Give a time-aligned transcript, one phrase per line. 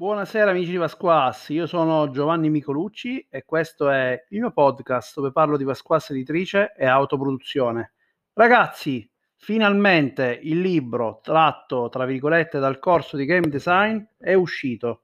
[0.00, 5.32] Buonasera amici di Vasquas, io sono Giovanni Micolucci e questo è il mio podcast dove
[5.32, 7.94] parlo di Vasquas editrice e autoproduzione.
[8.32, 15.02] Ragazzi, finalmente il libro tratto tra virgolette dal corso di game design è uscito.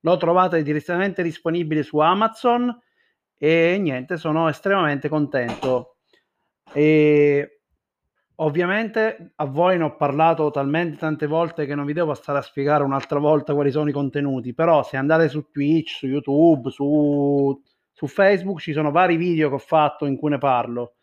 [0.00, 2.76] Lo trovate direttamente disponibile su Amazon
[3.38, 5.98] e niente, sono estremamente contento.
[6.72, 7.53] E
[8.36, 12.42] ovviamente a voi ne ho parlato talmente tante volte che non vi devo stare a
[12.42, 17.62] spiegare un'altra volta quali sono i contenuti, però se andate su Twitch, su YouTube, su,
[17.92, 20.94] su Facebook ci sono vari video che ho fatto in cui ne parlo.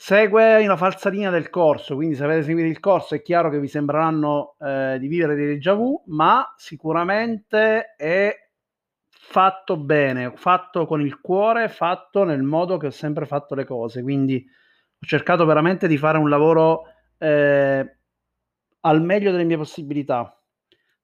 [0.00, 3.58] Segue una falsa linea del corso, quindi se avete seguito il corso è chiaro che
[3.58, 8.32] vi sembreranno eh, di vivere dei déjà vu, ma sicuramente è
[9.10, 14.00] fatto bene, fatto con il cuore, fatto nel modo che ho sempre fatto le cose,
[14.02, 14.46] quindi
[15.00, 16.84] ho cercato veramente di fare un lavoro
[17.18, 17.98] eh,
[18.80, 20.32] al meglio delle mie possibilità.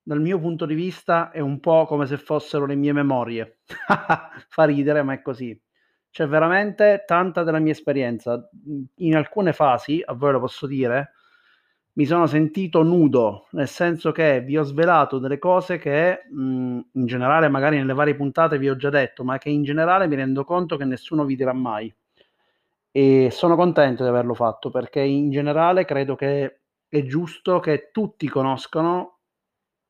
[0.02, 3.60] Dal mio punto di vista è un po' come se fossero le mie memorie.
[4.48, 5.58] Fa ridere, ma è così.
[6.10, 8.48] C'è veramente tanta della mia esperienza.
[8.96, 11.12] In alcune fasi, a voi lo posso dire,
[11.94, 17.06] mi sono sentito nudo, nel senso che vi ho svelato delle cose che mh, in
[17.06, 20.44] generale, magari nelle varie puntate vi ho già detto, ma che in generale mi rendo
[20.44, 21.92] conto che nessuno vi dirà mai
[22.96, 28.28] e sono contento di averlo fatto perché in generale credo che è giusto che tutti
[28.28, 29.18] conoscano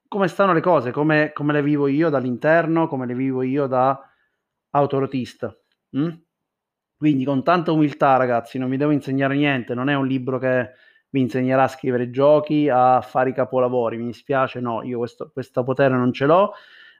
[0.08, 4.00] come stanno le cose, come, come le vivo io dall'interno, come le vivo io da
[4.70, 5.55] autorotista.
[5.98, 6.12] Mm?
[6.97, 10.70] Quindi con tanta umiltà ragazzi, non vi devo insegnare niente, non è un libro che
[11.10, 15.62] vi insegnerà a scrivere giochi, a fare i capolavori, mi dispiace, no, io questo, questo
[15.62, 16.55] potere non ce l'ho,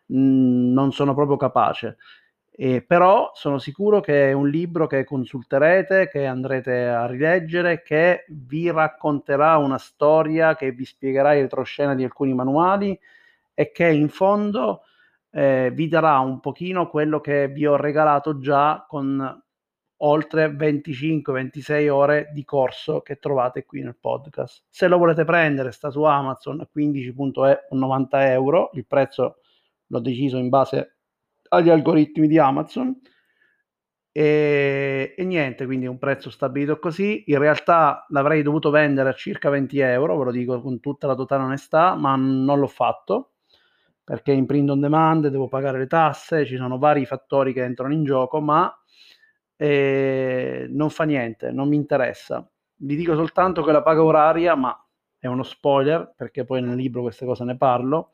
[0.08, 1.97] mh, non sono proprio capace
[2.56, 8.27] eh, però sono sicuro che è un libro che consulterete, che andrete a rileggere, che
[8.28, 12.97] vi racconterà una storia, che vi spiegherà il retroscena di alcuni manuali
[13.55, 14.82] e che in fondo
[15.30, 19.42] eh, vi darà un pochino quello che vi ho regalato già con
[19.97, 24.62] oltre 25-26 ore di corso che trovate qui nel podcast.
[24.69, 29.38] Se lo volete prendere sta su Amazon a 15,90 euro, il prezzo
[29.88, 30.94] l'ho deciso in base
[31.54, 33.00] agli algoritmi di Amazon.
[34.12, 37.25] E, e, niente, quindi un prezzo stabilito così.
[37.26, 41.14] In realtà l'avrei dovuto vendere a circa 20 euro, ve lo dico con tutta la
[41.14, 43.31] totale onestà, ma non l'ho fatto
[44.04, 47.94] perché in print on demand devo pagare le tasse, ci sono vari fattori che entrano
[47.94, 48.70] in gioco, ma
[49.56, 52.47] eh, non fa niente, non mi interessa.
[52.76, 54.78] Vi dico soltanto che la paga oraria, ma
[55.19, 58.10] è uno spoiler perché poi nel libro queste cose ne parlo,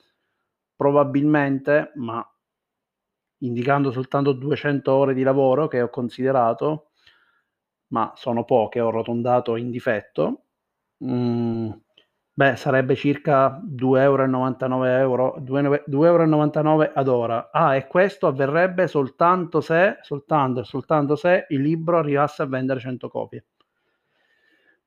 [0.76, 2.24] probabilmente, ma
[3.40, 6.90] indicando soltanto 200 ore di lavoro che ho considerato,
[7.88, 10.44] ma sono poche, ho rotondato in difetto,
[11.04, 11.70] mm,
[12.32, 17.50] beh, sarebbe circa 2,99 euro, 2,99 euro ad ora.
[17.52, 23.08] Ah, e questo avverrebbe soltanto se, soltanto, soltanto se il libro arrivasse a vendere 100
[23.08, 23.44] copie.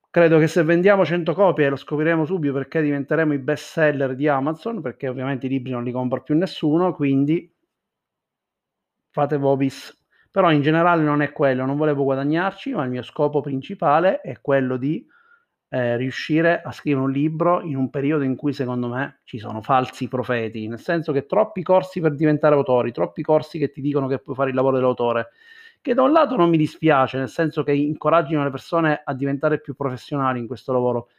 [0.09, 4.28] Credo che se vendiamo 100 copie lo scopriremo subito perché diventeremo i best seller di
[4.28, 7.53] Amazon, perché ovviamente i libri non li compra più nessuno, quindi
[9.13, 9.96] fate Vobis.
[10.31, 14.41] Però in generale non è quello, non volevo guadagnarci, ma il mio scopo principale è
[14.41, 15.06] quello di
[15.69, 19.62] eh, riuscire a scrivere un libro in un periodo in cui secondo me ci sono
[19.62, 24.07] falsi profeti, nel senso che troppi corsi per diventare autori, troppi corsi che ti dicono
[24.07, 25.30] che puoi fare il lavoro dell'autore,
[25.81, 29.62] che da un lato non mi dispiace, nel senso che incoraggino le persone a diventare
[29.62, 31.09] più professionali in questo lavoro,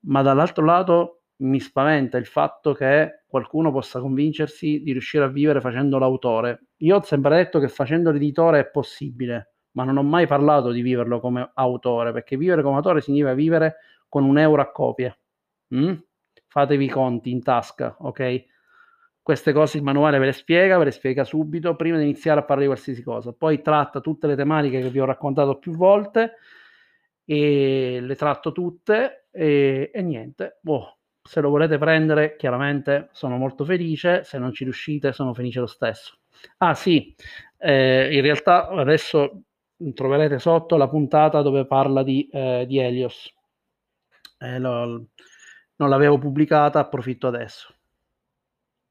[0.00, 5.60] ma dall'altro lato mi spaventa il fatto che qualcuno possa convincersi di riuscire a vivere
[5.60, 6.66] facendo l'autore.
[6.78, 10.82] Io ho sempre detto che facendo l'editore è possibile, ma non ho mai parlato di
[10.82, 13.76] viverlo come autore, perché vivere come autore significa vivere
[14.08, 15.16] con un euro a copia.
[15.74, 15.94] Mm?
[16.46, 18.44] Fatevi i conti in tasca, ok?
[19.22, 22.42] Queste cose il manuale ve le spiega, ve le spiega subito, prima di iniziare a
[22.42, 23.32] parlare di qualsiasi cosa.
[23.32, 26.38] Poi tratta tutte le tematiche che vi ho raccontato più volte
[27.24, 30.58] e le tratto tutte e, e niente.
[30.60, 35.60] Boh, se lo volete prendere, chiaramente sono molto felice, se non ci riuscite sono felice
[35.60, 36.18] lo stesso.
[36.58, 37.14] Ah sì,
[37.58, 39.42] eh, in realtà adesso
[39.94, 43.32] troverete sotto la puntata dove parla di, eh, di Helios.
[44.38, 45.06] Eh, lo,
[45.76, 47.72] non l'avevo pubblicata, approfitto adesso.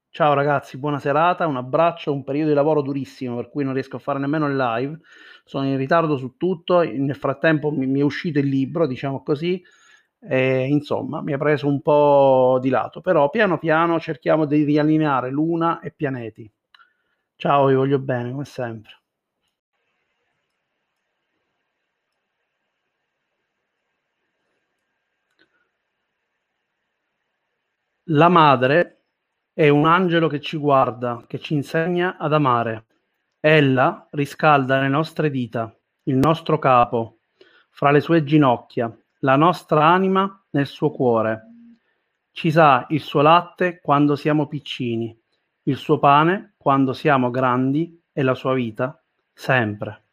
[0.08, 3.96] Ciao ragazzi, buona serata, un abbraccio, un periodo di lavoro durissimo per cui non riesco
[3.96, 5.00] a fare nemmeno il live,
[5.44, 9.62] sono in ritardo su tutto, nel frattempo mi, mi è uscito il libro, diciamo così,
[10.22, 15.30] e, insomma, mi ha preso un po' di lato, però piano piano cerchiamo di riallineare
[15.30, 16.50] Luna e pianeti.
[17.36, 18.92] Ciao, vi voglio bene, come sempre.
[28.10, 29.02] La madre
[29.52, 32.86] è un angelo che ci guarda, che ci insegna ad amare.
[33.40, 35.74] Ella riscalda le nostre dita,
[36.04, 37.18] il nostro capo,
[37.70, 41.48] fra le sue ginocchia, la nostra anima nel suo cuore.
[42.32, 45.16] Ci sa il suo latte quando siamo piccini,
[45.64, 49.00] il suo pane quando siamo grandi e la sua vita
[49.32, 50.04] sempre.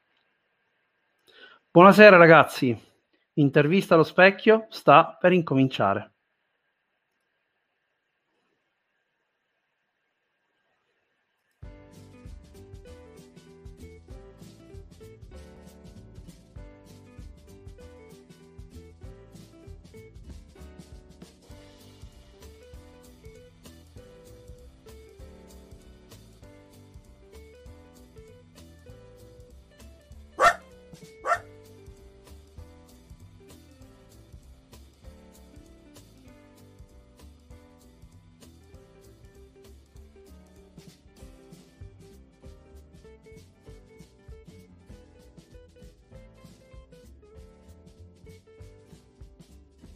[1.71, 2.77] Buonasera ragazzi,
[3.33, 6.13] intervista allo specchio sta per incominciare.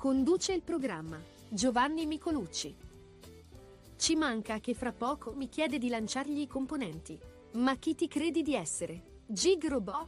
[0.03, 1.17] Conduce il programma
[1.47, 2.75] Giovanni Micolucci.
[3.95, 7.17] Ci manca che fra poco mi chiede di lanciargli i componenti.
[7.53, 9.21] Ma chi ti credi di essere?
[9.25, 10.07] Gig Robot?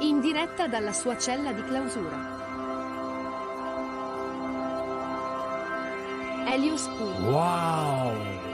[0.00, 2.42] In diretta dalla sua cella di clausura.
[6.52, 7.30] Elios Puro.
[7.30, 8.53] Wow!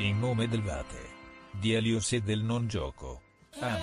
[0.00, 1.10] In nome del Vate,
[1.50, 3.20] di Elios e del non gioco.
[3.58, 3.82] Amen.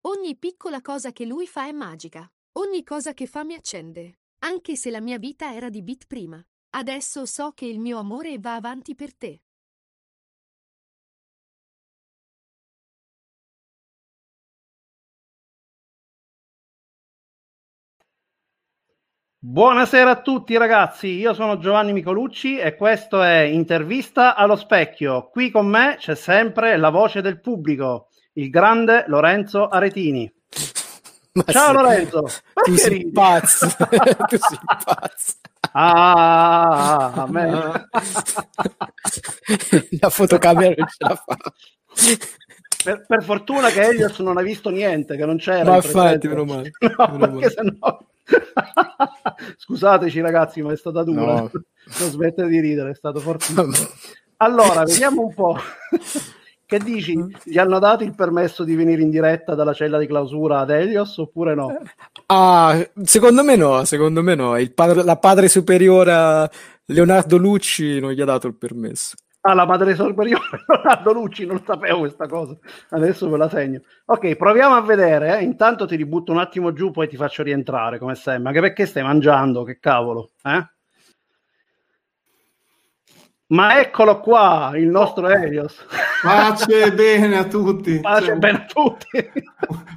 [0.00, 2.28] Ogni piccola cosa che lui fa è magica.
[2.54, 4.18] Ogni cosa che fa mi accende.
[4.40, 6.44] Anche se la mia vita era di bit prima.
[6.70, 9.43] Adesso so che il mio amore va avanti per te.
[19.46, 25.28] Buonasera a tutti ragazzi, io sono Giovanni Micolucci e questo è Intervista allo specchio.
[25.28, 30.32] Qui con me c'è sempre la voce del pubblico, il grande Lorenzo Aretini.
[31.32, 32.22] Ma Ciao sì, Lorenzo,
[32.62, 33.10] tu perché sei ridi?
[33.12, 35.32] pazzo, tu sei pazzo.
[35.72, 37.88] Ah, a me.
[40.00, 41.36] La fotocamera non ce la fa.
[42.84, 45.64] Per, per fortuna che Elios non ha visto niente, che non c'era.
[45.70, 46.70] Ma in infatti, meno male.
[46.80, 47.50] No, Meno perché male.
[47.50, 47.98] sennò...
[49.56, 51.34] Scusateci ragazzi, ma è stata dura.
[51.34, 51.50] No.
[52.00, 53.68] Non smette di ridere, è stato fortissimo.
[54.38, 55.56] Allora, vediamo un po'.
[56.66, 57.14] Che dici?
[57.44, 61.16] Gli hanno dato il permesso di venire in diretta dalla cella di clausura ad Elios
[61.18, 61.78] oppure no?
[62.26, 64.56] Ah, secondo me no, secondo me no.
[64.74, 66.50] Padre- la padre superiore
[66.86, 69.14] Leonardo Lucci non gli ha dato il permesso.
[69.46, 72.56] Ah, la madre superiore, Leonardo Lucci, non sapevo questa cosa.
[72.90, 73.80] Adesso ve la segno.
[74.06, 75.38] Ok, proviamo a vedere.
[75.38, 75.42] eh.
[75.42, 78.48] Intanto ti ributto un attimo giù, poi ti faccio rientrare, come sempre.
[78.48, 80.30] Anche perché stai mangiando, che cavolo.
[80.42, 80.66] Eh?
[83.46, 85.84] Ma eccolo qua, il nostro Elios.
[86.22, 88.00] Pace e bene a tutti.
[88.00, 89.06] Pace Cioè, bene a tutti.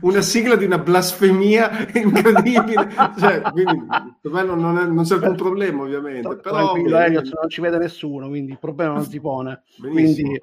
[0.02, 2.90] Una sigla di una blasfemia incredibile.
[3.18, 3.86] Cioè, quindi,
[4.22, 6.36] per me non, è- non c'è alcun problema, ovviamente.
[6.36, 7.06] Però, Tranquillo, bene.
[7.06, 9.64] Elios, non ci vede nessuno, quindi il problema non si pone.
[9.78, 10.28] Benissimo.
[10.30, 10.42] Quindi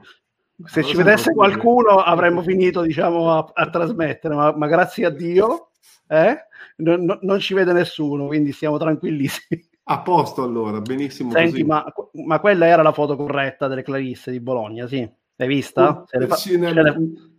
[0.66, 5.10] se Allora ci vedesse qualcuno avremmo finito diciamo a, a trasmettere ma, ma grazie a
[5.10, 5.70] Dio
[6.06, 6.46] eh,
[6.76, 11.84] non- non ci vede nessuno quindi siamo tranquillissimi A posto allora, benissimo senti ma,
[12.24, 16.04] ma quella era la foto corretta delle Clarisse di Bologna sì l'hai vista?
[16.10, 17.32] Le fa- Sì, nel-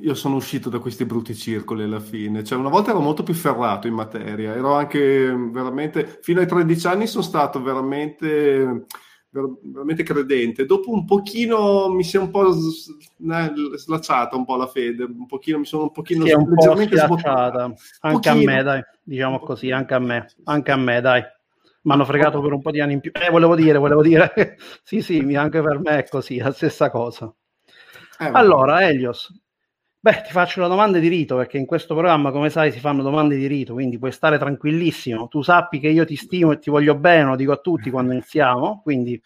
[0.00, 2.42] Io sono uscito da questi brutti circoli alla fine.
[2.42, 6.86] Cioè, una volta ero molto più ferrato in materia, ero anche veramente, fino ai 13
[6.86, 8.86] anni sono stato veramente,
[9.28, 10.64] ver- veramente credente.
[10.64, 15.26] Dopo un pochino mi si è un po' eh, slacciata un po' la fede, un
[15.26, 17.74] pochino, mi sono un pochino sì, un po' leggermente schiacciata sbottato.
[18.00, 18.52] anche a Pochino.
[18.52, 21.22] me dai diciamo così anche a me anche a me dai
[21.82, 24.56] mi hanno fregato per un po' di anni in più eh volevo dire volevo dire
[24.84, 27.32] sì sì anche per me è così la stessa cosa
[28.18, 29.32] Eh, Allora, Elios,
[29.98, 33.02] beh, ti faccio una domanda di rito perché in questo programma, come sai, si fanno
[33.02, 35.26] domande di rito, quindi puoi stare tranquillissimo.
[35.26, 38.12] Tu sappi che io ti stimo e ti voglio bene, lo dico a tutti quando
[38.12, 39.20] iniziamo, quindi,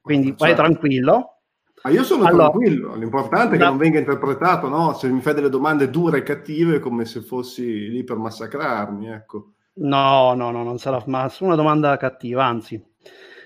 [0.00, 0.62] quindi vai Certo.
[0.62, 1.38] tranquillo.
[1.82, 3.70] Ma io sono Allora- tranquillo, l'importante è che No.
[3.70, 4.92] non venga interpretato, no?
[4.94, 9.52] Se mi fai delle domande dure e cattive come se fossi lì per massacrarmi, ecco.
[9.80, 12.82] No, no, no, non sarà ma una domanda cattiva, anzi.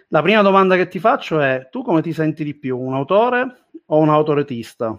[0.08, 3.68] La prima domanda che ti faccio è: tu come ti senti di più, un autore
[3.86, 4.98] o un autoretista?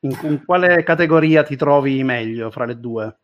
[0.00, 3.18] In, in quale categoria ti trovi meglio fra le due?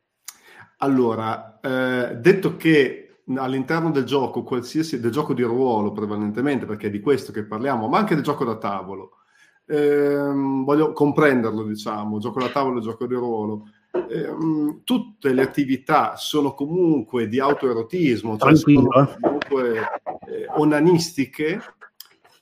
[0.79, 6.91] Allora, eh, detto che all'interno del gioco, qualsiasi del gioco di ruolo prevalentemente, perché è
[6.91, 9.13] di questo che parliamo, ma anche del gioco da tavolo,
[9.67, 13.65] ehm, voglio comprenderlo, diciamo, gioco da tavolo e gioco di ruolo.
[14.09, 19.17] Ehm, tutte le attività sono comunque di autoerotismo, cioè sono Tranquillo.
[19.21, 19.79] comunque
[20.29, 21.61] eh, onanistiche.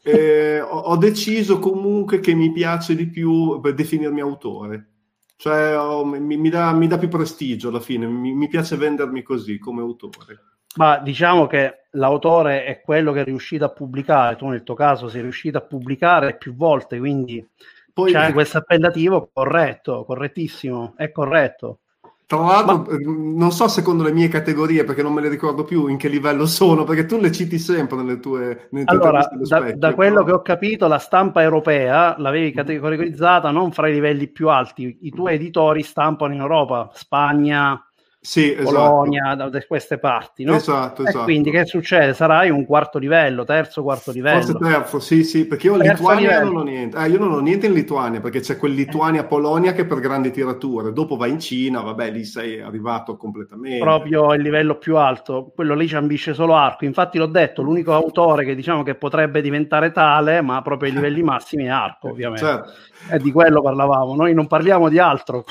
[0.02, 4.88] Eh, ho, ho deciso comunque che mi piace di più per definirmi autore.
[5.37, 9.23] Cioè, ho- mi, mi dà, mi dà più prestigio alla fine, mi, mi piace vendermi
[9.23, 10.40] così come autore.
[10.76, 15.08] Ma diciamo che l'autore è quello che è riuscito a pubblicare, tu nel tuo caso
[15.08, 17.46] sei riuscito a pubblicare più volte, quindi
[17.94, 21.78] Poi, c'è questo appellativo corretto, correttissimo, è corretto.
[22.26, 25.86] tra l'altro, eh, non so secondo le mie categorie, perché non me le ricordo più
[25.86, 29.44] in che livello sono, perché tu le citi sempre nelle tue, nelle tue Allora, da,
[29.44, 33.92] specchio, da quello però- che ho capito, la stampa europea l'avevi categorizzata non fra i
[33.92, 37.80] livelli più alti, i tuoi editori stampano in Europa, Spagna,
[38.26, 38.71] Sì, esatto.
[38.71, 40.54] Polonia, da, queste parti, no?
[40.54, 41.25] Esatto, E esatto.
[41.25, 42.14] quindi che succede?
[42.14, 44.40] Sarai un quarto livello, terzo, quarto livello.
[44.40, 46.52] Forse terzo, sì, sì, perché io in Lituania livello.
[46.52, 46.97] non ho niente.
[46.97, 50.95] Eh, io non ho niente in Lituania, perché c'è quel Lituania-Polonia che per grandi tirature.
[50.95, 53.85] Dopo vai in Cina, vabbè, lì sei arrivato completamente.
[53.85, 56.87] proprio il livello più alto, quello lì ci ambisce solo Arco.
[56.87, 61.21] Infatti l'ho detto, l'unico autore che diciamo che potrebbe diventare tale, ma proprio ai livelli
[61.23, 62.43] massimi è Arco, ovviamente.
[62.43, 62.71] Certo.
[63.11, 65.45] E di quello parlavamo, noi non parliamo di altro.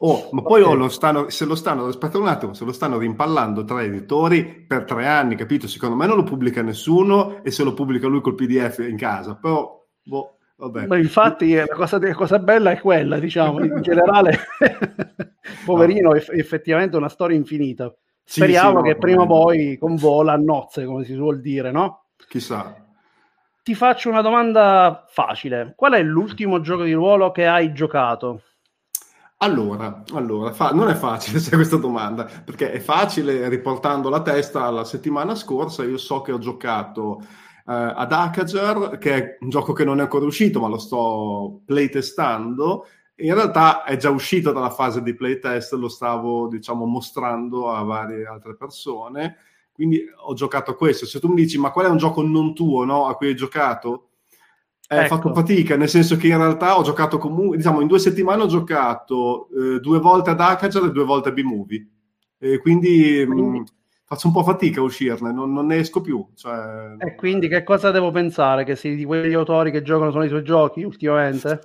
[0.00, 0.68] Oh, ma poi Ok.
[0.68, 4.44] oh, lo stanno, se lo stanno, aspetta un attimo, se lo stanno rimpallando tre editori
[4.44, 5.66] per tre anni, capito?
[5.66, 9.34] Secondo me non lo pubblica nessuno e se lo pubblica lui col PDF in casa,
[9.34, 10.86] però, boh, vabbè.
[10.86, 14.38] Ma infatti la cosa, la cosa bella è quella, diciamo, in generale,
[15.64, 17.92] poverino, eff- effettivamente è una storia infinita.
[18.22, 19.26] Sì, Speriamo sì, che no, prima o veramente.
[19.26, 22.04] poi convola a nozze, come si suol dire, no?
[22.28, 22.76] Chissà.
[23.62, 25.74] Ti faccio una domanda facile.
[25.76, 28.42] Qual è l'ultimo gioco di ruolo che hai giocato?
[29.40, 34.64] Allora, allora fa- non è facile sai, questa domanda, perché è facile riportando la testa
[34.64, 35.84] alla settimana scorsa.
[35.84, 37.24] Io so che ho giocato eh,
[37.66, 42.86] ad Akajar, che è un gioco che non è ancora uscito, ma lo sto playtestando.
[43.20, 48.26] In realtà è già uscito dalla fase di playtest, lo stavo, diciamo, mostrando a varie
[48.26, 49.36] altre persone.
[49.72, 51.06] Quindi ho giocato a questo.
[51.06, 53.36] Se tu mi dici, ma qual è un gioco non tuo, no, a cui hai
[53.36, 54.07] giocato?
[54.90, 55.16] Eh, Ho Ecco.
[55.16, 58.46] fatto fatica, nel senso che in realtà ho giocato comunque, diciamo, in due settimane ho
[58.46, 61.88] giocato eh, due volte ad Akajar e due volte a B-Movie.
[62.38, 63.64] E quindi, Quindi- mh,
[64.04, 66.26] faccio un po' fatica a uscirne, non, non ne esco più.
[66.34, 68.64] Cioè, E quindi che cosa devo pensare?
[68.64, 71.60] Che sei di quegli autori che giocano solo i suoi giochi ultimamente?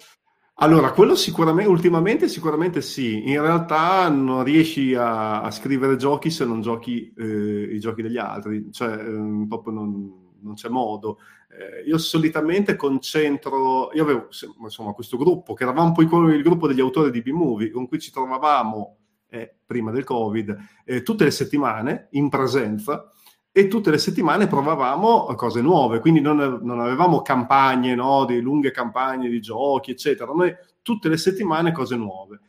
[0.57, 3.27] Allora, quello sicuramente, ultimamente sicuramente sì.
[3.29, 8.17] In realtà non riesci a, a scrivere giochi se non giochi eh, i giochi degli
[8.17, 11.19] altri, cioè ehm, proprio non, non c'è modo.
[11.49, 14.27] Eh, io solitamente concentro, io avevo
[14.61, 18.11] insomma questo gruppo, che eravamo poi il gruppo degli autori di B-Movie, con cui ci
[18.11, 18.97] trovavamo
[19.29, 23.11] eh, prima del Covid, eh, tutte le settimane in presenza
[23.51, 28.71] e tutte le settimane provavamo cose nuove, quindi non, non avevamo campagne, no, di lunghe
[28.71, 30.31] campagne di giochi, eccetera.
[30.31, 32.39] Noi tutte le settimane cose nuove.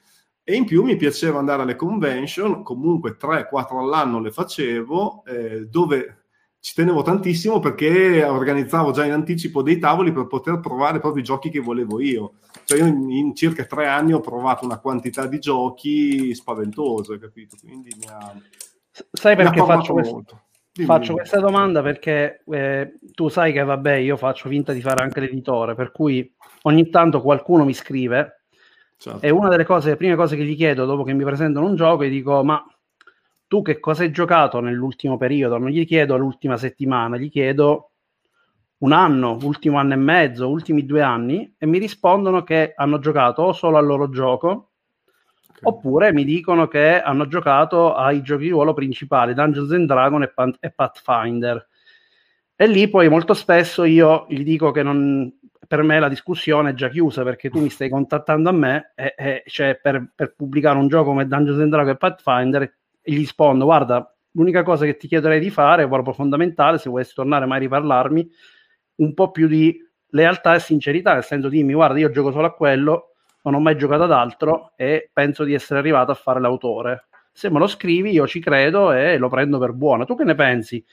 [0.43, 6.24] E in più mi piaceva andare alle convention, comunque 3-4 all'anno le facevo, eh, dove
[6.65, 11.27] ci tenevo tantissimo perché organizzavo già in anticipo dei tavoli per poter provare proprio i
[11.27, 12.37] giochi che volevo io.
[12.65, 17.57] Cioè io in, in circa tre anni ho provato una quantità di giochi spaventose, capito?
[17.61, 18.35] Quindi mi ha,
[19.13, 20.41] Sai perché faccio, quest- molto.
[20.73, 21.83] Dimmi, faccio questa domanda?
[21.83, 26.35] Perché eh, tu sai che vabbè, io faccio finta di fare anche l'editore, per cui
[26.63, 28.45] ogni tanto qualcuno mi scrive
[28.97, 29.21] Certo.
[29.21, 31.77] e una delle cose, le prime cose che gli chiedo dopo che mi presentano un
[31.77, 32.65] gioco, gli dico: Ma
[33.55, 35.59] tu che cosa hai giocato nell'ultimo periodo?
[35.59, 37.93] Non gli chiedo l'ultima settimana, gli chiedo
[38.79, 43.43] un anno, ultimo anno e mezzo, ultimi due anni, e mi rispondono che hanno giocato
[43.43, 44.73] o solo al loro gioco
[45.47, 45.61] Ok.
[45.63, 50.33] oppure mi dicono che hanno giocato ai giochi di ruolo principali Dungeons and Dragons e,
[50.33, 51.69] Pan- e Pathfinder
[52.57, 55.33] e lì poi molto spesso io gli dico che non,
[55.69, 59.15] per me la discussione è già chiusa perché tu mi stai contattando a me e,
[59.17, 63.65] e, cioè per, per pubblicare un gioco come Dungeons and Dragons e Pathfinder gli rispondo
[63.67, 67.61] guarda l'unica cosa che ti chiederei di fare proprio fondamentale se vuoi tornare mai a
[67.61, 68.31] riparlarmi
[68.97, 72.55] un po' più di lealtà e sincerità nel senso dimmi guarda io gioco solo a
[72.55, 77.09] quello non ho mai giocato ad altro e penso di essere arrivato a fare l'autore.
[77.33, 80.05] Se me lo scrivi, io ci credo e lo prendo per buono.
[80.05, 80.85] Tu che ne pensi?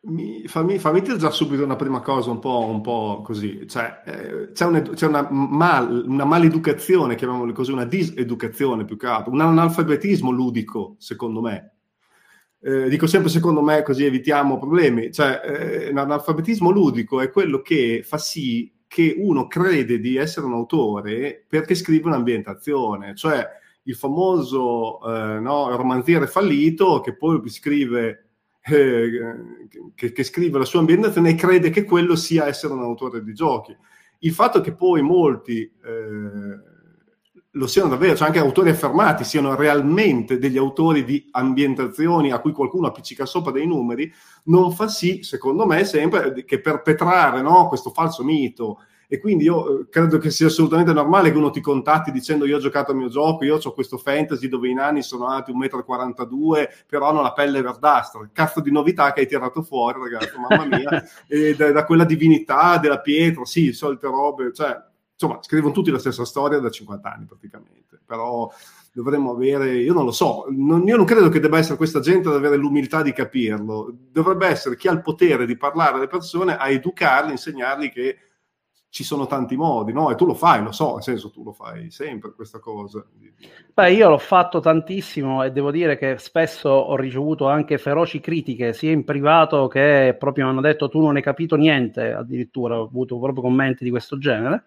[0.00, 4.52] Mi- fammi, fammi già subito una prima cosa un po', un po' così, cioè eh,
[4.52, 9.40] c'è, un- c'è una, mal, una maleducazione, chiamiamolo così, una diseducazione più che altro, un
[9.40, 11.72] analfabetismo ludico, secondo me.
[12.60, 15.40] eh, dico sempre secondo me così evitiamo problemi, cioè
[15.88, 21.44] eh, l'analfabetismo ludico è quello che fa sì che uno crede di essere un autore
[21.48, 23.46] perché scrive un'ambientazione, cioè
[23.84, 28.27] il famoso eh, no, romanziere fallito che poi scrive,
[28.70, 33.22] eh, che, che scrive la sua ambientazione e crede che quello sia essere un autore
[33.22, 33.76] di giochi.
[34.20, 36.76] Il fatto che poi molti eh,
[37.52, 42.52] lo siano davvero, cioè anche autori affermati siano realmente degli autori di ambientazioni a cui
[42.52, 44.12] qualcuno appiccica sopra dei numeri,
[44.44, 48.80] non fa sì, secondo me, sempre che perpetrare no, questo falso mito.
[49.10, 52.56] E quindi io eh, credo che sia assolutamente normale che uno ti contatti dicendo io
[52.56, 56.26] ho giocato al mio gioco, io ho questo fantasy dove i nani sono alti 1,42
[56.28, 58.28] m, però hanno la pelle verdastra.
[58.30, 61.08] Cazzo di novità che hai tirato fuori, ragazzi, mamma mia.
[61.56, 64.76] da, da quella divinità della pietra, sì, solite robe, cioè
[65.20, 68.52] insomma, scrivono tutti la stessa storia da 50 anni praticamente, però
[68.92, 72.28] dovremmo avere, io non lo so, non, io non credo che debba essere questa gente
[72.28, 76.56] ad avere l'umiltà di capirlo, dovrebbe essere chi ha il potere di parlare alle persone,
[76.56, 78.18] a educarli, insegnargli che
[78.98, 80.10] ci sono tanti modi, no?
[80.10, 83.04] E tu lo fai, lo so, nel senso tu lo fai sempre questa cosa.
[83.72, 88.72] Beh, io l'ho fatto tantissimo e devo dire che spesso ho ricevuto anche feroci critiche,
[88.72, 92.86] sia in privato che proprio mi hanno detto tu non hai capito niente, addirittura ho
[92.86, 94.64] avuto proprio commenti di questo genere.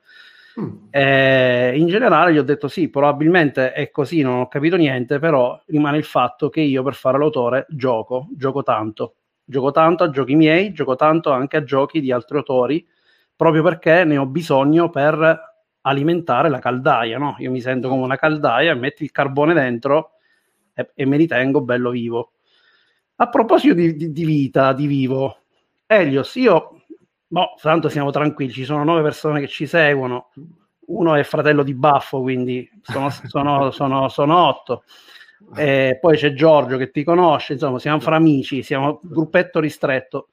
[0.57, 0.75] Mm.
[0.91, 5.61] Eh, in generale gli ho detto sì, probabilmente è così, non ho capito niente, però
[5.65, 10.35] rimane il fatto che io per fare l'autore gioco, gioco tanto, gioco tanto a giochi
[10.35, 12.87] miei, gioco tanto anche a giochi di altri autori,
[13.41, 17.35] proprio perché ne ho bisogno per alimentare la caldaia, no?
[17.39, 20.11] Io mi sento come una caldaia, metti il carbone dentro
[20.75, 22.33] e, e me li tengo bello vivo.
[23.15, 25.37] A proposito di, di, di vita, di vivo,
[25.87, 26.83] Elios, io
[27.25, 30.29] Boh, tanto siamo tranquilli, ci sono nove persone che ci seguono,
[30.89, 34.83] uno è fratello di Baffo, quindi sono, sono, sono, sono otto.
[35.55, 40.27] E poi c'è Giorgio che ti conosce, insomma, siamo fra amici, siamo un gruppetto ristretto.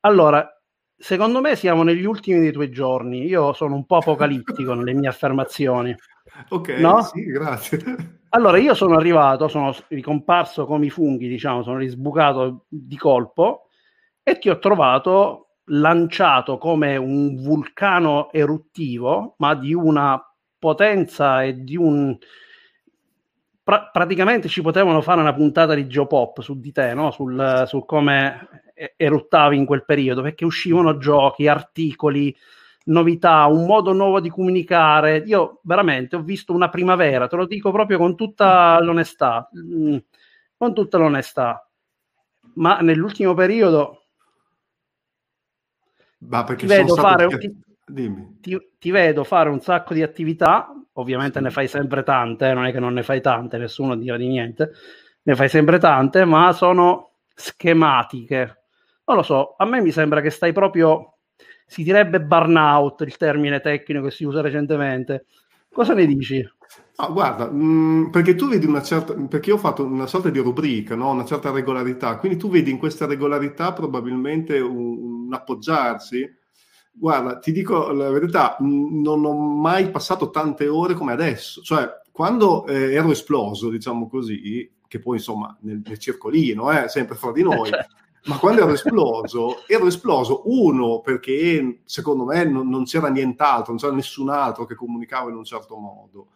[0.00, 0.59] Allora,
[1.00, 3.24] secondo me siamo negli ultimi dei tuoi giorni.
[3.24, 5.94] Io sono un po' apocalittico nelle mie affermazioni.
[6.50, 7.02] Ok, no?
[7.02, 8.18] sì, grazie.
[8.28, 13.66] Allora, io sono arrivato, sono ricomparso come i funghi, diciamo, sono risbucato di colpo
[14.22, 20.22] e ti ho trovato lanciato come un vulcano eruttivo, ma di una
[20.58, 22.16] potenza e di un...
[23.62, 27.10] Pra- praticamente ci potevano fare una puntata di Geopop su di te, no?
[27.10, 32.34] Sul, su come eruttavi in quel periodo, perché uscivano giochi, articoli,
[32.84, 35.18] novità, un modo nuovo di comunicare.
[35.26, 39.96] Io veramente ho visto una primavera, te lo dico proprio con tutta l'onestà, mm,
[40.56, 41.68] con tutta l'onestà.
[42.54, 44.00] Ma nell'ultimo periodo
[46.22, 51.38] ma perché ti vedo, fare, ti, ti, ti vedo fare un sacco di attività, ovviamente
[51.38, 51.44] sì.
[51.44, 54.28] ne fai sempre tante, eh, non è che non ne fai tante, nessuno dirà di
[54.28, 54.72] niente,
[55.22, 58.59] ne fai sempre tante, ma sono schematiche.
[59.10, 61.16] Non lo so, a me mi sembra che stai proprio,
[61.66, 65.26] si direbbe burnout, il termine tecnico che si usa recentemente.
[65.68, 66.48] Cosa ne dici?
[66.96, 70.30] No, guarda, mh, mm, perché tu vedi una certa, perché io ho fatto una sorta
[70.30, 71.10] di rubrica, no?
[71.10, 76.32] una certa regolarità, quindi tu vedi in questa regolarità probabilmente un, un appoggiarsi.
[76.92, 81.88] Guarda, ti dico la verità, mh, non ho mai passato tante ore come adesso, cioè
[82.12, 87.32] quando eh, ero esploso, diciamo così, che poi insomma nel, nel circolino, eh, sempre fra
[87.32, 87.98] di noi, certo.
[88.24, 93.80] Ma quando ero esploso, ero esploso uno perché secondo me non, non c'era nient'altro, non
[93.80, 96.28] c'era nessun altro che comunicava in un certo modo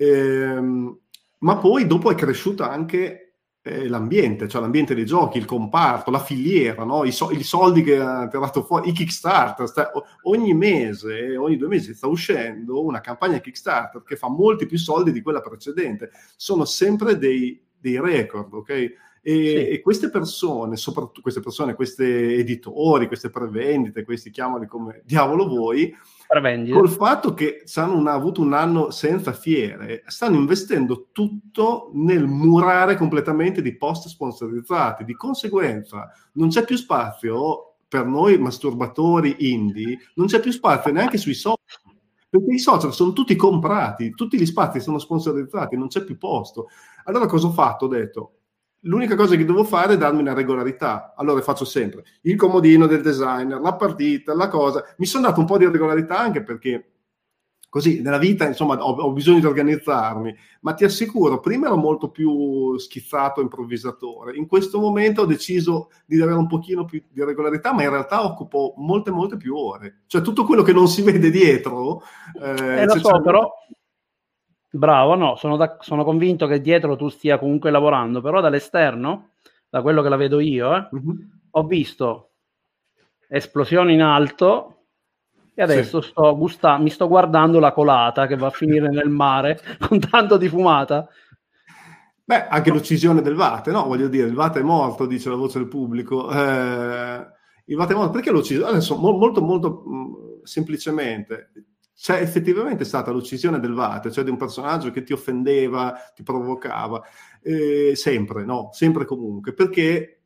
[0.00, 0.98] Ehm,
[1.40, 6.18] ma poi dopo è cresciuto anche eh, l'ambiente, cioè l'ambiente dei giochi, il comparto, la
[6.18, 7.04] filiera, no?
[7.04, 9.68] I, so- I, soldi che ha tirato fuori, i Kickstarter.
[9.68, 9.92] Sta-
[10.22, 15.12] ogni mese, ogni due mesi sta uscendo una campagna Kickstarter che fa molti più soldi
[15.12, 16.10] di quella precedente.
[16.36, 18.92] Sono sempre dei, dei record, ok?
[19.22, 19.68] E, sì.
[19.68, 25.94] e, queste persone, soprattutto queste persone, questi editori, queste prevendite, questi chiamali come diavolo voi,
[26.26, 26.76] prevendite.
[26.76, 33.60] Col fatto che hanno avuto un anno senza fiere, stanno investendo tutto nel murare completamente
[33.60, 35.04] di post sponsorizzati.
[35.04, 41.18] Di conseguenza, non c'è più spazio per noi masturbatori indie, non c'è più spazio neanche
[41.18, 41.58] sui social.
[42.30, 46.68] Perché i social sono tutti comprati, tutti gli spazi sono sponsorizzati, non c'è più posto.
[47.06, 47.86] Allora cosa ho fatto?
[47.86, 48.34] Ho detto,
[48.84, 51.14] L'unica cosa che devo fare è darmi una regolarità.
[51.16, 54.82] Allora faccio sempre il comodino del designer, la partita, la cosa.
[54.96, 56.90] Mi sono dato un po' di regolarità anche perché
[57.70, 62.10] così nella vita insomma ho, ho, bisogno di organizzarmi ma ti assicuro prima ero molto
[62.10, 67.72] più schizzato improvvisatore in questo momento ho deciso di avere un pochino più di regolarità
[67.72, 71.30] ma in realtà occupo molte molte più ore cioè tutto quello che non si vede
[71.30, 72.02] dietro
[72.42, 73.48] eh, eh lo so però
[74.72, 79.30] Bravo, no, sono, da, sono, convinto che dietro tu stia comunque lavorando, però dall'esterno
[79.68, 81.40] da quello che la vedo io, eh, Mhm.
[81.50, 82.30] ho visto
[83.28, 84.76] esplosioni in alto
[85.54, 89.60] e adesso sto gusta- mi sto guardando la colata che va a finire nel mare
[89.78, 91.08] con tanto di fumata.
[92.24, 93.86] Beh, anche l'uccisione del Vate, no?
[93.86, 96.30] Voglio dire, il Vate è morto, dice la voce del pubblico.
[96.30, 97.26] Eh,
[97.66, 98.66] il Vate è morto, perché l'ho ucciso?
[98.66, 101.50] Adesso, mo- molto, molto mh, semplicemente,
[102.00, 107.02] c'è effettivamente stata l'uccisione del Vate, cioè di un personaggio che ti offendeva, ti provocava,
[107.42, 108.70] eh, sempre, no?
[108.72, 110.22] Sempre comunque, perché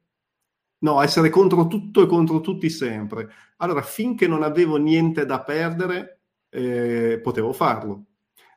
[0.78, 3.28] no, essere contro tutto e contro tutti sempre.
[3.56, 8.04] Allora, finché non avevo niente da perdere, eh, potevo farlo.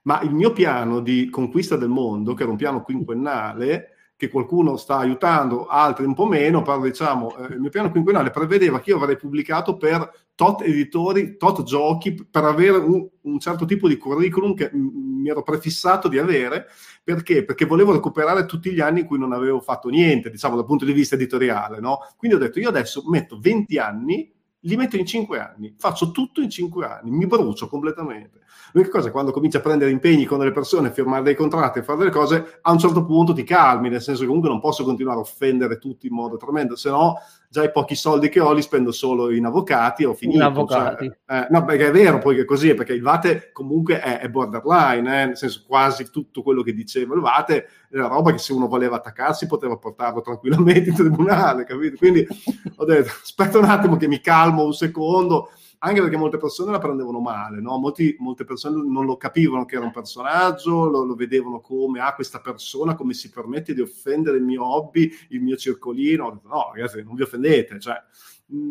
[0.03, 4.77] Ma il mio piano di conquista del mondo, che era un piano quinquennale, che qualcuno
[4.77, 8.89] sta aiutando, altri un po' meno, però diciamo, eh, il mio piano quinquennale prevedeva che
[8.89, 13.97] io avrei pubblicato per tot editori, tot giochi, per avere un, un certo tipo di
[13.97, 16.65] curriculum che mi ero prefissato di avere,
[17.03, 17.45] perché?
[17.45, 20.83] Perché volevo recuperare tutti gli anni in cui non avevo fatto niente, diciamo, dal punto
[20.83, 21.99] di vista editoriale, no?
[22.17, 26.41] Quindi ho detto, io adesso metto 20 anni, li metto in 5 anni, faccio tutto
[26.41, 28.39] in 5 anni, mi brucio completamente.
[28.73, 31.99] L'unica cosa è quando cominci a prendere impegni con delle persone, firmare dei contratti, fare
[31.99, 35.17] delle cose, a un certo punto ti calmi, nel senso che comunque non posso continuare
[35.17, 37.15] a offendere tutti in modo tremendo, se no
[37.49, 40.39] già i pochi soldi che ho li spendo solo in avvocati e ho finito.
[40.39, 41.05] In avvocati.
[41.25, 44.19] Cioè, eh, no, perché è vero poi che è così, perché il Vate comunque è,
[44.19, 48.37] è borderline, eh, nel senso quasi tutto quello che diceva il Vate era roba che
[48.37, 51.97] se uno voleva attaccarsi poteva portarlo tranquillamente in tribunale, capito?
[51.97, 52.27] Quindi
[52.75, 56.79] ho detto, aspetta un attimo che mi calmo un secondo, anche perché molte persone la
[56.79, 57.77] prendevano male, no?
[57.77, 62.13] Molti- molte persone non lo capivano che era un personaggio, lo, lo vedevano come, ah,
[62.15, 66.41] questa persona come si permette di offendere il mio hobby, il mio circolino.
[66.45, 67.95] No, ragazzi, non vi offendete, cioè,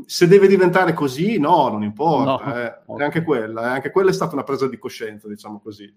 [0.07, 2.83] se deve diventare così, no, non importa.
[2.87, 2.99] No.
[2.99, 3.05] eh.
[3.05, 5.95] Anche quella, eh, anche quella è stata una presa di coscienza, diciamo così.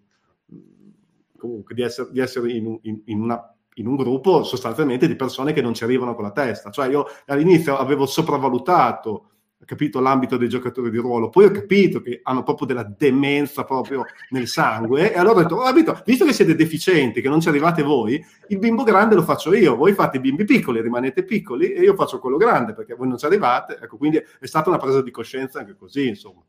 [1.38, 5.16] Comunque, di essere, di essere in, un- in- in una in un gruppo sostanzialmente di
[5.16, 6.70] persone che non ci arrivano con la testa.
[6.70, 9.30] Cioè io all'inizio avevo sopravvalutato
[9.66, 14.06] capito l'ambito dei giocatori di ruolo, poi ho capito che hanno proprio della demenza proprio
[14.30, 17.50] nel sangue e allora ho detto, "Oh, capito, visto che siete deficienti, che non ci
[17.50, 21.74] arrivate voi, il bimbo grande lo faccio io, voi fate i bimbi piccoli, rimanete piccoli
[21.74, 24.80] e io faccio quello grande perché voi non ci arrivate, ecco, quindi è stata una
[24.80, 26.42] presa di coscienza anche così, insomma.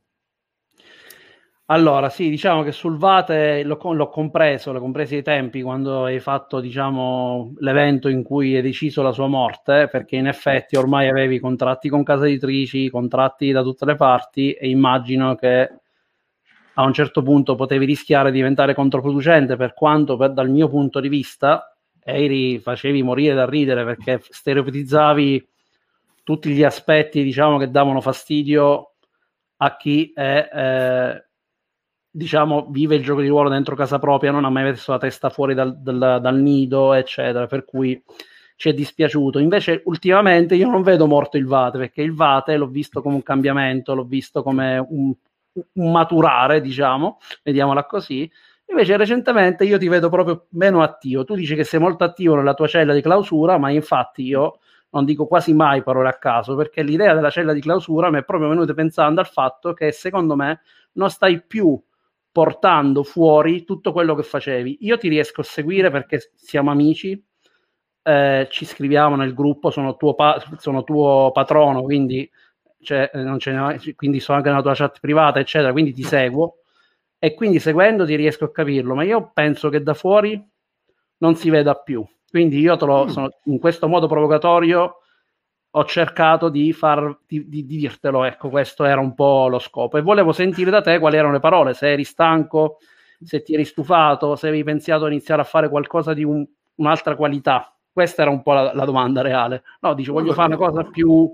[1.73, 6.19] Allora, sì, diciamo che sul Vate l'ho, l'ho compreso, l'ho compresi i tempi quando hai
[6.19, 11.39] fatto, diciamo, l'evento in cui hai deciso la sua morte, perché in effetti ormai avevi
[11.39, 15.71] contratti con case editrici, contratti da tutte le parti e immagino che
[16.75, 21.01] a un certo punto potevi rischiare di diventare controproducente, per quanto per- dal mio punto
[21.01, 25.49] di vista eri, facevi morire da ridere perché stereotipizzavi
[26.25, 28.95] tutti gli aspetti, diciamo, che davano fastidio
[29.59, 31.25] a chi è, eh,
[32.11, 35.31] diciamo, vive il gioco di ruolo dentro casa propria, non ha mai messo la testa
[35.31, 38.03] fuori dal, dal- dal nido, eccetera, per cui
[38.57, 39.39] ci è dispiaciuto.
[39.39, 43.23] Invece, ultimamente io non vedo morto il Vate, perché il Vate l'ho visto come un
[43.23, 45.15] cambiamento, l'ho visto come un,
[45.75, 48.31] un maturare, diciamo, vediamola così.
[48.67, 51.25] Invece, recentemente io ti vedo proprio meno attivo.
[51.25, 54.59] Tu dici che sei molto attivo nella tua cella di clausura, ma infatti io
[54.91, 58.25] non dico quasi mai parole a caso, perché l'idea della cella di clausura mi è
[58.25, 60.61] proprio venuta pensando al fatto che secondo me
[60.93, 61.81] non stai più
[62.33, 64.79] portando fuori tutto quello che facevi.
[64.83, 67.23] Io ti riesco a seguire perché siamo amici,
[68.03, 72.29] eh, ci scriviamo nel gruppo, sono tuo, pa- sono tuo patrono, quindi,
[72.81, 76.59] cioè, eh, n'è- quindi sono anche nella tua chat privata, eccetera, quindi ti seguo
[77.19, 80.43] e quindi seguendo ti riesco a capirlo, ma io penso che da fuori
[81.19, 82.05] non si veda più.
[82.29, 83.09] Quindi io te lo, Mm.
[83.09, 84.97] sono, in questo modo provocatorio
[85.73, 89.99] ho cercato di, far, di, di dirtelo, ecco, questo era un po' lo scopo.
[89.99, 92.79] E volevo sentire da te quali erano le parole, se eri stanco,
[93.23, 97.15] se ti eri stufato, se avevi pensato di iniziare a fare qualcosa di un- un'altra
[97.15, 97.73] qualità.
[97.93, 99.63] Questa era un po' la, la domanda reale.
[99.81, 101.33] No, dice, voglio fare una cosa più...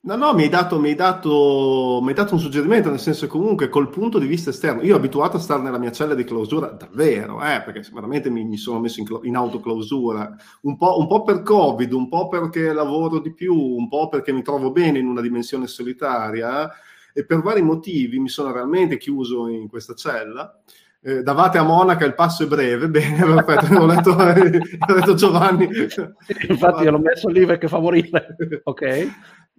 [0.00, 3.26] No, no, mi hai dato, mi hai dato, mi hai dato un suggerimento, nel senso
[3.26, 6.68] comunque col punto di vista esterno, io abituato a stare nella mia cella di clausura
[6.68, 11.08] davvero, eh, perché veramente mi, mi sono messo in, cla- in autoclausura, un po', un
[11.08, 15.00] po' per Covid, un po' perché lavoro di più, un po' perché mi trovo bene
[15.00, 16.70] in una dimensione solitaria
[17.12, 20.60] e per vari motivi mi sono realmente chiuso in questa cella.
[21.00, 25.68] Eh, davate a Monaca il passo è breve, bene, perfetto, ho letto, ho letto Giovanni.
[26.48, 28.36] Infatti io l'ho messo lì perché fa morire.
[28.62, 29.08] Ok?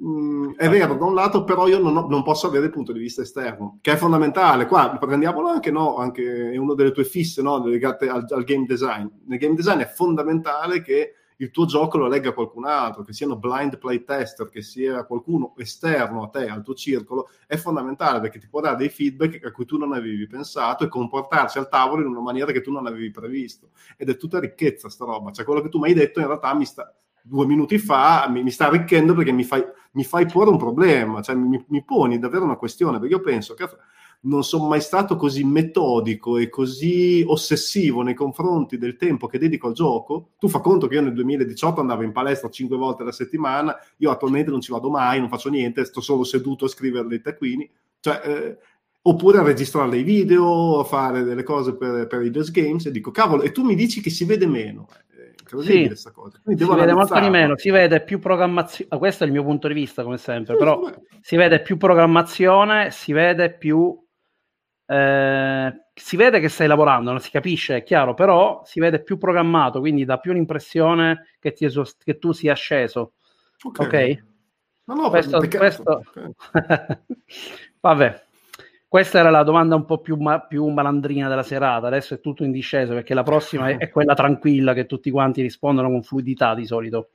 [0.02, 2.94] Mm, è vero, da un lato, però io non, ho- non posso avere il punto
[2.94, 4.66] di vista esterno, che è fondamentale.
[4.66, 8.66] Qua prendiamolo anche, no, anche è una delle tue fisse no, legate al, al game
[8.66, 9.08] design.
[9.26, 13.38] Nel game design è fondamentale che il tuo gioco lo legga qualcun altro, che siano
[13.38, 18.48] blind playtester, che sia qualcuno esterno a te, al tuo circolo, è fondamentale perché ti
[18.48, 22.08] può dare dei feedback a cui tu non avevi pensato e comportarsi al tavolo in
[22.08, 23.70] una maniera che tu non avevi previsto.
[23.98, 25.32] Ed è tutta ricchezza sta roba.
[25.32, 28.44] Cioè quello che tu mi hai detto in realtà mi sta, due minuti fa mi,
[28.44, 32.20] mi sta arricchendo perché mi fai, mi fai porre un problema, cioè mi, mi poni
[32.20, 33.68] davvero una questione, perché io penso che
[34.22, 39.68] non sono mai stato così metodico e così ossessivo nei confronti del tempo che dedico
[39.68, 40.32] al gioco.
[40.38, 44.12] Tu fa conto che io nel 2018 andavo in palestra cinque volte alla settimana, io
[44.12, 47.70] attualmente non ci vado mai, non faccio niente, sto solo seduto a scrivere dei taccuini.
[48.02, 48.58] Cioè, eh,
[49.02, 52.92] oppure a registrare dei video, a fare delle cose per, per i Just Games e
[52.92, 54.88] dico, cavolo, e tu mi dici che si vede meno.
[54.92, 55.09] Eh,
[55.58, 56.40] sì, questa cosa.
[56.44, 59.74] si vede molto di meno, si vede più programmazione, questo è il mio punto di
[59.74, 63.98] vista come sempre, sì, però sì, si vede più programmazione, si vede più...
[64.86, 69.18] Eh, si vede che stai lavorando, non si capisce, è chiaro, però si vede più
[69.18, 71.68] programmato, quindi dà più l'impressione che, ti,
[72.04, 73.14] che tu sia sceso.
[73.64, 73.80] Ok?
[73.80, 74.24] okay?
[74.86, 76.02] No, no, questo, questo...
[76.08, 76.34] Okay.
[77.82, 78.24] Vabbè,
[78.90, 82.44] questa era la domanda un po' più, ma- più, malandrina della serata, adesso è tutto
[82.44, 86.56] in discesa perché la prossima è, è quella tranquilla che tutti quanti rispondono con fluidità
[86.56, 87.12] di solito.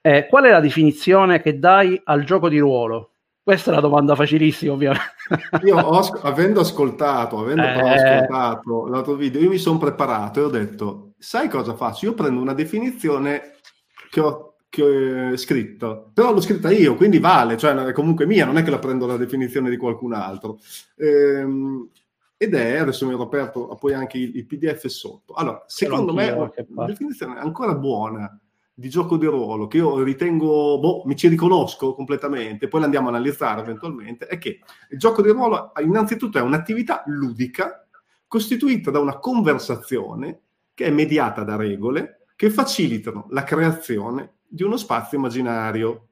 [0.00, 3.14] Eh, qual è la definizione che dai al gioco di ruolo?
[3.42, 5.14] Questa è la domanda facilissima, ovviamente.
[5.66, 7.88] Io ho, avendo ascoltato, avendo eh...
[7.88, 12.06] ascoltato l'altro video, io mi sono preparato e ho detto, sai cosa faccio?
[12.06, 13.56] Io prendo una definizione
[14.10, 18.44] che ho che ho scritto, però l'ho scritta io, quindi vale, cioè è comunque mia,
[18.44, 20.58] non è che la prendo la definizione di qualcun altro.
[20.96, 21.88] Ehm,
[22.36, 25.34] ed è, adesso mi ero aperto poi anche il, il PDF sotto.
[25.34, 28.36] Allora, secondo me la definizione ancora buona
[28.74, 33.10] di gioco di ruolo, che io ritengo, boh, mi ci riconosco completamente, poi l'andiamo a
[33.10, 34.58] analizzare eventualmente, è che
[34.90, 37.86] il gioco di ruolo innanzitutto è un'attività ludica
[38.26, 40.40] costituita da una conversazione
[40.74, 46.10] che è mediata da regole che facilitano la creazione di uno spazio immaginario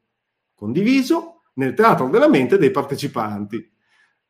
[0.53, 3.71] condiviso nel teatro della mente dei partecipanti.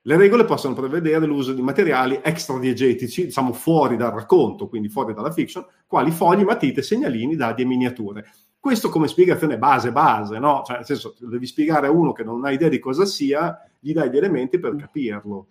[0.03, 5.31] Le regole possono prevedere l'uso di materiali extradiegetici, diciamo fuori dal racconto, quindi fuori dalla
[5.31, 8.29] fiction, quali fogli, matite, segnalini, dadi e miniature.
[8.59, 10.63] Questo come spiegazione base base, no?
[10.67, 13.93] Cioè, nel senso, devi spiegare a uno che non ha idea di cosa sia, gli
[13.93, 15.47] dai gli elementi per capirlo.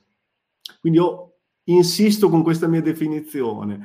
[0.80, 3.80] Quindi io insisto con questa mia definizione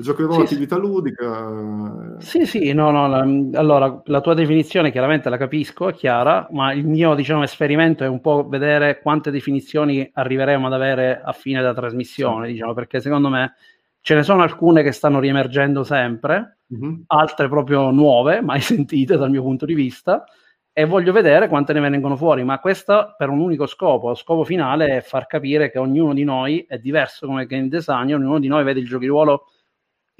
[0.00, 0.80] giocherò sì, attività sì.
[0.80, 2.16] ludica.
[2.18, 3.20] Sì, sì, no, no, la,
[3.58, 8.08] allora la tua definizione chiaramente la capisco, è chiara, ma il mio diciamo, esperimento è
[8.08, 12.52] un po' vedere quante definizioni arriveremo ad avere a fine della trasmissione, sì.
[12.52, 13.54] diciamo, perché secondo me
[14.00, 17.00] ce ne sono alcune che stanno riemergendo sempre, mm-hmm.
[17.06, 20.24] altre proprio nuove, mai sentite dal mio punto di vista,
[20.72, 24.44] e voglio vedere quante ne vengono fuori, ma questo per un unico scopo, lo scopo
[24.44, 28.46] finale è far capire che ognuno di noi è diverso come game design, ognuno di
[28.46, 29.46] noi vede il gioco di ruolo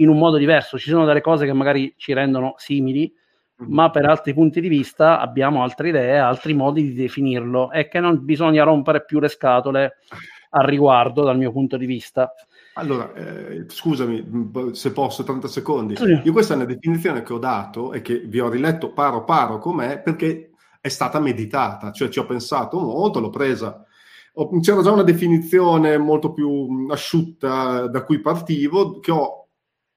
[0.01, 0.79] in un modo diverso.
[0.79, 3.13] Ci sono delle cose che magari ci rendono simili,
[3.63, 3.73] mm-hmm.
[3.73, 8.01] ma per altri punti di vista abbiamo altre idee, altri modi di definirlo e che
[8.01, 9.99] non bisogna rompere più le scatole
[10.51, 12.33] al riguardo dal mio punto di vista.
[12.75, 15.97] Allora, eh, scusami se posso, 30 secondi.
[15.97, 16.21] Sì.
[16.23, 19.59] Io questa è una definizione che ho dato e che vi ho riletto paro paro
[19.59, 23.85] com'è perché è stata meditata, cioè ci ho pensato molto, l'ho presa.
[24.61, 29.48] C'era già una definizione molto più asciutta da cui partivo, che ho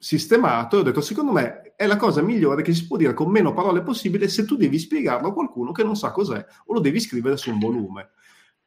[0.01, 3.29] sistemato e ho detto secondo me è la cosa migliore che si può dire con
[3.29, 6.79] meno parole possibile se tu devi spiegarlo a qualcuno che non sa cos'è o lo
[6.79, 8.09] devi scrivere su un volume.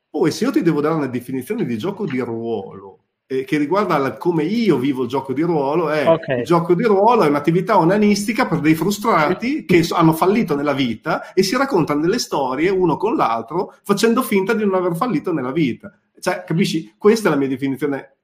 [0.08, 3.98] Poi se io ti devo dare una definizione di gioco di ruolo eh, che riguarda
[3.98, 6.38] la, come io vivo il gioco di ruolo, è okay.
[6.38, 11.32] il gioco di ruolo è un'attività onanistica per dei frustrati che hanno fallito nella vita
[11.32, 15.50] e si raccontano delle storie uno con l'altro facendo finta di non aver fallito nella
[15.50, 15.98] vita.
[16.16, 16.94] Cioè, capisci?
[16.96, 18.18] Questa è la mia definizione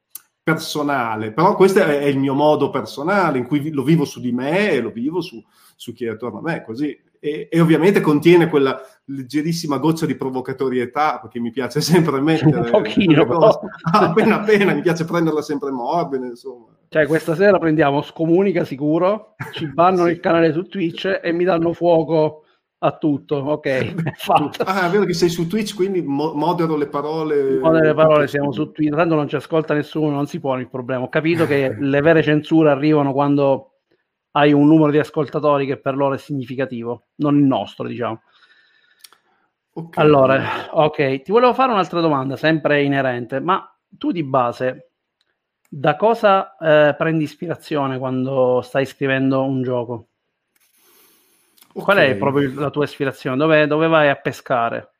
[0.53, 4.73] personale, però questo è il mio modo personale in cui lo vivo su di me
[4.73, 5.43] e lo vivo su,
[5.77, 6.99] su chi è attorno a me, così.
[7.23, 12.71] E, e, ovviamente contiene quella leggerissima goccia di provocatorietà, perché mi piace sempre mettere un
[12.71, 13.23] pochino,
[13.93, 16.67] appena appena, mi piace prenderla sempre morbida, insomma.
[16.89, 20.13] Cioè, questa sera prendiamo Scomunica sicuro, ci bannano sì.
[20.15, 22.45] il canale su Twitch e mi danno fuoco
[22.83, 23.95] a tutto, ok.
[24.17, 24.63] Fatto.
[24.65, 27.59] Ah, è vero che sei su Twitch, quindi mo- modero le parole.
[27.59, 30.69] Modero le parole, siamo su Twitch, tanto non ci ascolta nessuno, non si pone il
[30.69, 31.05] problema.
[31.05, 33.67] Ho capito che le vere censure arrivano quando
[34.33, 38.23] hai un numero di ascoltatori che per loro è significativo, non il nostro, diciamo.
[39.73, 40.05] Okay.
[40.05, 44.91] Allora, ok, ti volevo fare un'altra domanda, sempre inerente, ma tu di base
[45.69, 50.10] da cosa eh, prendi ispirazione quando stai scrivendo un gioco?
[51.73, 51.85] Okay.
[51.85, 53.37] Qual è proprio la tua ispirazione?
[53.37, 54.91] Dove, dove vai a pescare?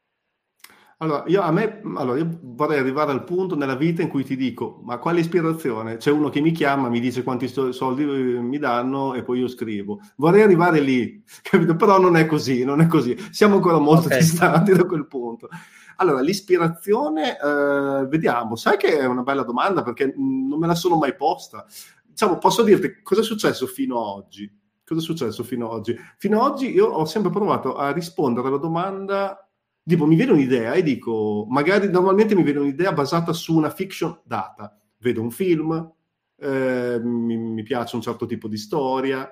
[1.03, 4.37] Allora io, a me, allora, io vorrei arrivare al punto nella vita in cui ti
[4.37, 5.97] dico, ma quale ispirazione?
[5.97, 9.49] C'è uno che mi chiama, mi dice quanti soldi eh, mi danno e poi io
[9.49, 10.01] scrivo.
[10.17, 11.75] Vorrei arrivare lì, capito?
[11.75, 13.17] Però non è così, non è così.
[13.31, 14.19] Siamo ancora molto okay.
[14.19, 15.49] distanti da quel punto.
[15.97, 20.97] Allora, l'ispirazione, eh, vediamo, sai che è una bella domanda perché non me la sono
[20.97, 21.65] mai posta.
[22.05, 24.60] Diciamo, posso dirti cosa è successo fino ad oggi?
[24.95, 25.97] Cosa è successo fino ad oggi?
[26.17, 29.49] Fino ad oggi io ho sempre provato a rispondere alla domanda,
[29.85, 34.21] tipo mi viene un'idea e dico, magari normalmente mi viene un'idea basata su una fiction
[34.25, 35.93] data, vedo un film,
[36.37, 39.29] eh, mi, mi, piace un certo tipo di storia,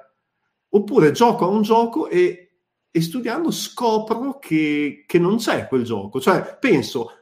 [0.69, 2.51] oppure gioco a un gioco e,
[2.91, 7.18] e studiando scopro che, che non c'è quel gioco, cioè penso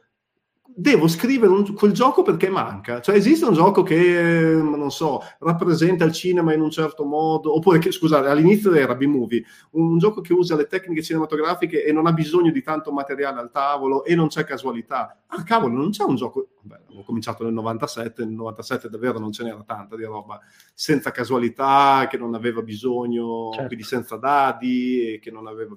[0.79, 3.01] devo scrivere un, quel gioco perché manca.
[3.01, 7.79] Cioè, esiste un gioco che, non so, rappresenta il cinema in un certo modo, oppure
[7.79, 12.13] che, scusate, all'inizio era B-Movie, un gioco che usa le tecniche cinematografiche e non ha
[12.13, 15.23] bisogno di tanto materiale al tavolo e non c'è casualità.
[15.25, 16.49] Ah, cavolo, non c'è un gioco...
[16.61, 20.39] Beh, ho cominciato nel 97, nel 97 davvero non ce n'era tanta di roba
[20.75, 23.67] senza casualità, che non aveva bisogno, certo.
[23.67, 25.75] quindi senza dadi, che non aveva...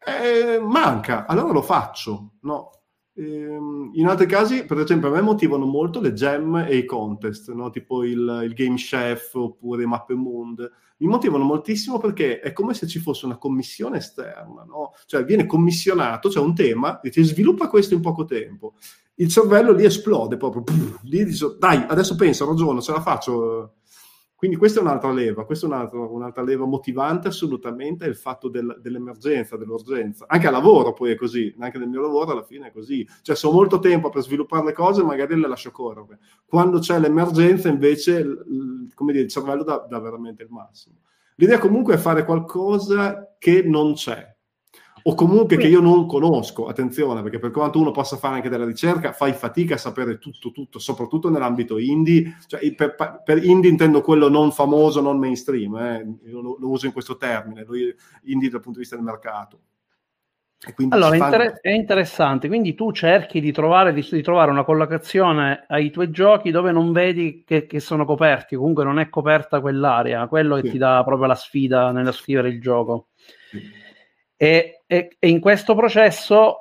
[0.00, 2.77] Eh, manca, allora lo faccio, no?
[3.18, 7.52] Ehm, in altri casi, per esempio, a me motivano molto le gem e i contest,
[7.52, 7.68] no?
[7.70, 10.70] tipo il, il, Game Chef oppure Mappe Mood.
[10.98, 14.92] Mi motivano moltissimo perché è come se ci fosse una commissione esterna, no?
[15.06, 18.74] cioè viene commissionato, c'è cioè un tema, e ti sviluppa questo in poco tempo.
[19.16, 23.77] Il cervello lì esplode proprio, pff, lì dice, dai, adesso penso, ragiono, ce la faccio
[24.38, 28.78] quindi questa è un'altra leva, questa è un'altra, un'altra leva motivante assolutamente, il fatto del,
[28.80, 30.26] dell'emergenza, dell'urgenza.
[30.28, 33.04] Anche al lavoro poi è così, anche nel mio lavoro alla fine è così.
[33.22, 36.20] Cioè se ho molto tempo per sviluppare le cose magari le lascio correre.
[36.46, 38.24] Quando c'è l'emergenza invece
[38.94, 41.00] come dire, il cervello dà, dà veramente il massimo.
[41.34, 44.36] L'idea comunque è fare qualcosa che non c'è,
[45.08, 48.66] o comunque che io non conosco, attenzione, perché per quanto uno possa fare anche della
[48.66, 52.36] ricerca, fai fatica a sapere tutto, tutto, soprattutto nell'ambito indie.
[52.46, 52.94] Cioè, per,
[53.24, 56.30] per indie intendo quello non famoso, non mainstream, eh.
[56.30, 57.64] lo, lo, uso in questo termine,
[58.24, 59.60] indie dal punto di vista del mercato.
[60.90, 61.24] Allora, fa...
[61.24, 66.10] inter- è interessante, quindi tu cerchi di trovare, di, di trovare, una collocazione ai tuoi
[66.10, 70.62] giochi dove non vedi che, che, sono coperti, comunque non è coperta quell'area, quello sì.
[70.62, 73.06] che ti dà proprio la sfida nello scrivere il gioco.
[73.50, 73.86] Sì.
[74.40, 76.58] E, e, e, in questo processo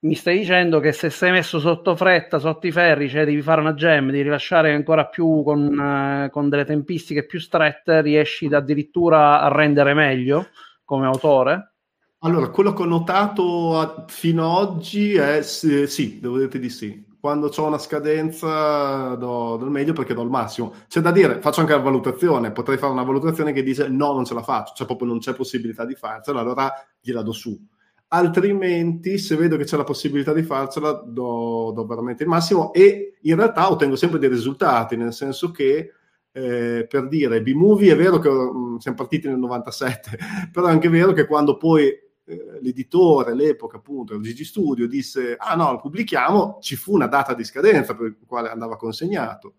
[0.00, 3.62] mi stai dicendo che se sei messo sotto fretta, sotto i ferri, cioè devi fare
[3.62, 9.40] una gem, devi rilasciare ancora più con, uh, con delle tempistiche più strette, riesci addirittura
[9.40, 10.48] a rendere meglio
[10.84, 11.72] come autore?
[12.18, 16.70] Allora, quello che ho notato a, fino ad oggi è sì, sì, devo dire di
[16.70, 20.72] sì quando ho una scadenza do, do, il meglio perché do il massimo.
[20.86, 24.24] C'è da dire, faccio anche la valutazione, potrei fare una valutazione che dice no, non
[24.24, 27.60] ce la faccio, cioè proprio non c'è possibilità di farcela, allora gliela do su.
[28.08, 33.16] Altrimenti, se vedo che c'è la possibilità di farcela, do, do veramente il massimo e
[33.20, 35.94] in realtà ottengo sempre dei risultati, nel senso che
[36.30, 40.16] eh, per dire, B-Movie è vero che mh, mm, siamo partiti nel 97,
[40.52, 41.92] però è anche vero che quando poi
[42.28, 47.06] eh, l'editore all'epoca, appunto, il Gigi Studio, disse: Ah no, lo pubblichiamo, ci fu una
[47.06, 49.54] data di scadenza per il quale andava consegnato.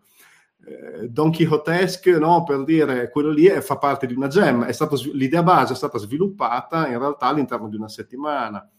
[0.66, 4.74] Eh, Don Quixotesque, no, per dire quello lì è, fa parte di una gem, è
[4.74, 8.70] stato, l'idea base è stata sviluppata in realtà all'interno di una settimana.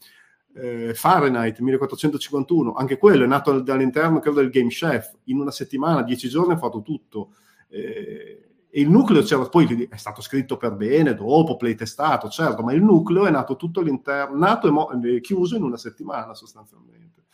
[0.54, 5.16] Eh, Fahrenheit 1451, anche quello è nato dall'interno, credo, del Game Chef.
[5.24, 7.34] In una settimana, dieci giorni, ha fatto tutto.
[7.68, 12.82] Eh, il nucleo c'era, poi è stato scritto per bene, dopo playtestato, certo, ma il
[12.82, 17.24] nucleo è nato tutto all'interno, nato e mo- chiuso in una settimana sostanzialmente.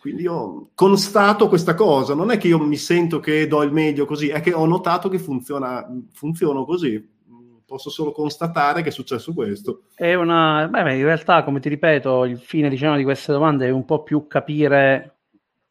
[0.00, 4.04] Quindi io constato questa cosa, non è che io mi sento che do il meglio
[4.04, 7.14] così, è che ho notato che funziona, funziona così.
[7.66, 9.86] Posso solo constatare che è successo questo.
[9.92, 13.70] È una, beh, in realtà, come ti ripeto, il fine diciamo, di queste domande è
[13.70, 15.15] un po' più capire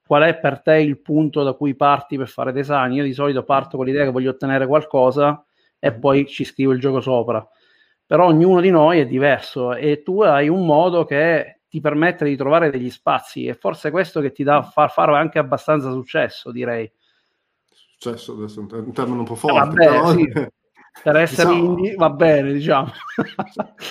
[0.06, 2.94] qual è per te il punto da cui parti per fare design.
[2.94, 5.44] Io di solito parto con l'idea che voglio ottenere qualcosa
[5.80, 7.48] e poi ci scrivo il gioco sopra.
[8.06, 12.36] Però ognuno di noi è diverso e tu hai un modo che ti permette di
[12.36, 16.90] trovare degli spazi e forse questo che ti dà far fare anche abbastanza successo, direi.
[17.64, 20.12] Successo adesso è un termine un po' forte, eh, vabbè, però...
[20.12, 20.50] sì.
[21.04, 21.70] per essere diciamo...
[21.70, 22.92] indie va bene, diciamo.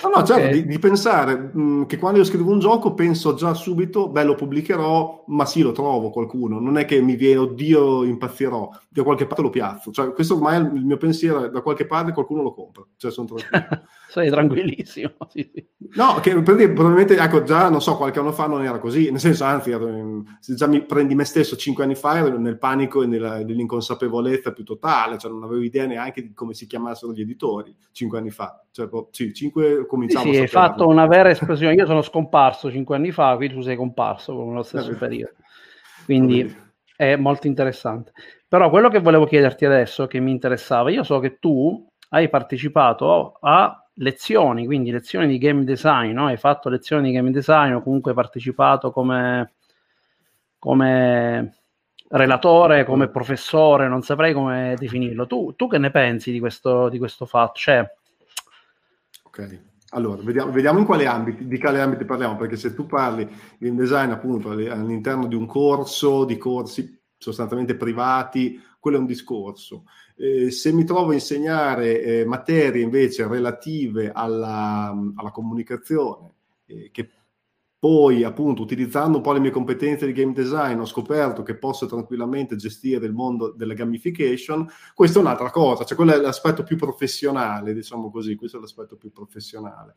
[0.03, 3.35] No, no, certo, di, di, pensare mh, mm, che quando io scrivo un gioco penso
[3.35, 6.59] già subito, beh, lo pubblicherò, ma sì, lo trovo qualcuno.
[6.59, 8.69] Non è che mi viene, oddio, impazzirò.
[8.89, 9.91] Da qualche parte lo piazzo.
[9.91, 12.83] Cioè, questo ormai è il mio pensiero, da qualche parte qualcuno lo compra.
[12.97, 13.83] Cioè, sono tranquillo.
[14.15, 15.11] Sei tranquillissimo.
[15.27, 15.67] Sì, sì.
[15.95, 19.11] No, che probabilmente, ecco, già, non so, qualche anno fa non era così.
[19.11, 19.75] Nel senso, anzi,
[20.39, 24.63] già mi prendi me stesso cinque anni fa, ero nel panico e nella, nell'inconsapevolezza più
[24.63, 25.17] totale.
[25.17, 28.63] Cioè, non avevo idea neanche di come si chiamassero gli editori cinque anni fa.
[28.71, 31.73] Cioè, sì, cinque cominciamo sì, sì, hai fatto una vera esplosione.
[31.73, 35.33] Io sono scomparso cinque anni fa, qui tu sei comparso con lo stesso eh, periodo.
[36.05, 36.55] Quindi
[36.95, 38.13] è molto interessante.
[38.47, 43.37] Però quello che volevo chiederti adesso, che mi interessava, io so che tu hai partecipato
[43.41, 46.27] a lezioni, quindi lezioni di game design, no?
[46.27, 49.53] hai fatto lezioni di game design o comunque partecipato come,
[50.59, 51.55] come
[52.09, 55.27] relatore, come professore, non saprei come definirlo.
[55.27, 57.53] Tu, tu che ne pensi di questo, di questo fatto?
[57.55, 57.89] Cioè...
[59.23, 63.27] Ok, allora vediamo, vediamo, in quali ambiti, di quali ambiti parliamo, perché se tu parli
[63.57, 69.07] di un design appunto all'interno di un corso, di corsi sostanzialmente privati, quello è un
[69.07, 69.85] discorso.
[70.17, 76.33] Eh, se mi trovo a insegnare eh, materie invece relative alla, alla comunicazione,
[76.65, 77.09] eh, che
[77.77, 81.85] poi, appunto, utilizzando un po' le mie competenze di game design, ho scoperto che posso
[81.85, 84.67] tranquillamente gestire il mondo della gamification.
[84.95, 88.95] Questa è un'altra cosa, cioè quello è l'aspetto più professionale, diciamo così, questo è l'aspetto
[88.95, 89.93] più professionale.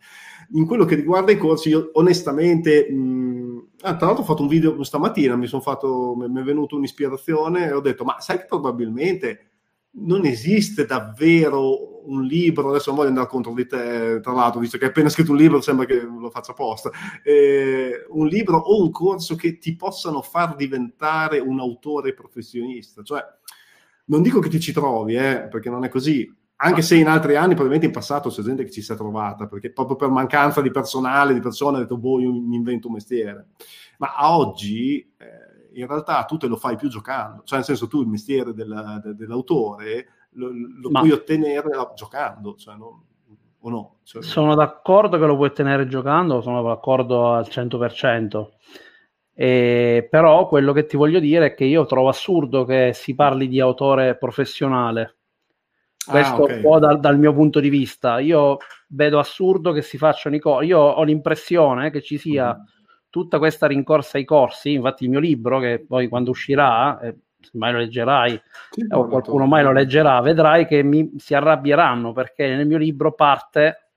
[0.50, 4.48] In quello che riguarda i corsi, io onestamente, mh, ah, tra l'altro ho fatto un
[4.48, 9.57] video stamattina, mi, fatto, mi è venuta un'ispirazione e ho detto, ma sai che probabilmente
[9.90, 14.78] non esiste davvero un libro, adesso non voglio andare contro di te, tra l'altro, visto
[14.78, 16.90] che hai appena scritto un libro, sembra che lo faccia apposta,
[17.22, 23.02] eh, un libro o un corso che ti possano far diventare un autore professionista.
[23.02, 23.22] Cioè,
[24.06, 27.36] non dico che ti ci trovi, eh, perché non è così, anche se in altri
[27.36, 30.62] anni, probabilmente in passato c'è gente che ci si è trovata, perché proprio per mancanza
[30.62, 33.48] di personale, di persone, ha detto, boh, io mi invento un mestiere.
[33.98, 35.12] Ma a oggi...
[35.18, 35.47] Eh,
[35.78, 39.00] in realtà tu te lo fai più giocando, cioè nel senso tu il mestiere della,
[39.02, 43.02] de, dell'autore lo, lo puoi ottenere giocando, cioè non,
[43.60, 43.98] o no?
[44.02, 48.48] Cioè, sono d'accordo che lo puoi ottenere giocando, sono d'accordo al 100%.
[49.34, 53.46] E, però quello che ti voglio dire è che io trovo assurdo che si parli
[53.46, 55.16] di autore professionale.
[56.06, 56.56] Ah, Questo ah, okay.
[56.56, 58.18] un po' dal, dal, mio punto di vista.
[58.18, 58.56] Io
[58.88, 60.68] vedo assurdo che si facciano i corsi.
[60.68, 62.76] Io ho l'impressione che ci sia mm
[63.10, 67.50] tutta questa rincorsa ai corsi, infatti il mio libro, che poi quando uscirà, eh, se
[67.54, 68.40] mai lo leggerai
[68.90, 73.90] o qualcuno mai lo leggerà, vedrai che mi, si arrabbieranno perché nel mio libro parte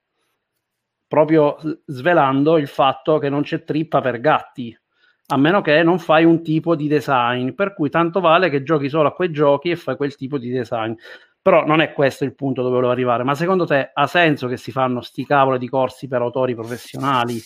[1.12, 4.74] proprio svelando il fatto che non c'è trippa per gatti,
[5.26, 8.88] a meno che non fai un tipo di design, per cui tanto vale che giochi
[8.88, 10.94] solo a quei giochi e fai quel tipo di design.
[11.42, 13.24] Però non è questo il punto dove volevo arrivare.
[13.24, 17.36] Ma secondo te ha senso che si fanno sti cavolo di corsi per autori professionali?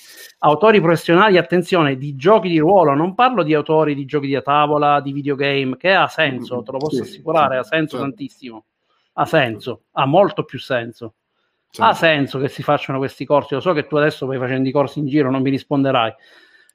[0.41, 5.01] Autori professionali, attenzione, di giochi di ruolo, non parlo di autori di giochi di tavola,
[5.01, 8.05] di videogame, che ha senso, te lo posso sì, assicurare, sì, ha senso certo.
[8.05, 8.65] tantissimo.
[9.15, 11.15] Ha senso, ha molto più senso.
[11.71, 11.91] Certo.
[11.91, 13.55] Ha senso che si facciano questi corsi.
[13.55, 16.13] Lo so che tu adesso vai facendo i corsi in giro, non mi risponderai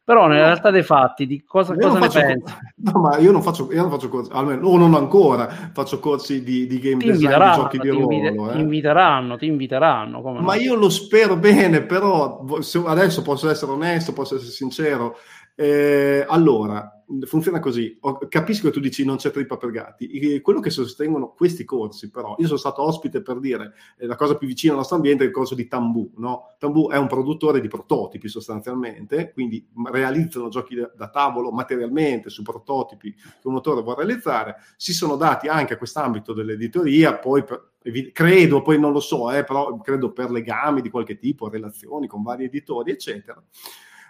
[0.04, 2.54] però nella realtà dei fatti, di cosa, cosa ne pensi?
[2.82, 6.44] No, ma io non faccio, io non faccio corsi, almeno o non ancora faccio corsi
[6.44, 8.14] di, di game ti design, di giochi di ruolo.
[8.14, 8.52] Invite, eh.
[8.54, 10.22] Ti inviteranno, ti inviteranno.
[10.22, 10.54] ma no?
[10.54, 12.44] io lo spero bene, però
[12.86, 15.18] adesso posso essere onesto, posso essere sincero.
[15.56, 18.00] Eh, allora, funziona così.
[18.30, 20.42] Capisco che tu dici non c'è trippa per gatti.
[20.42, 24.36] Quello che sostengono questi corsi, però, io sono stato ospite per dire eh, la cosa
[24.36, 26.14] più vicina al nostro ambiente è il corso di Tambu.
[26.18, 26.56] No?
[26.58, 32.44] Tambu è un produttore di prototipi sostanzialmente, quindi realizzano giochi da, da tavolo materialmente su
[32.44, 34.58] prototipi che un autore vuole realizzare.
[34.78, 37.72] Si sono dati anche a quest'ambito dell'editoria, poi per,
[38.14, 42.22] credo, poi non lo so, eh, però credo per legami di qualche tipo, relazioni con
[42.22, 43.44] vari editori, eccetera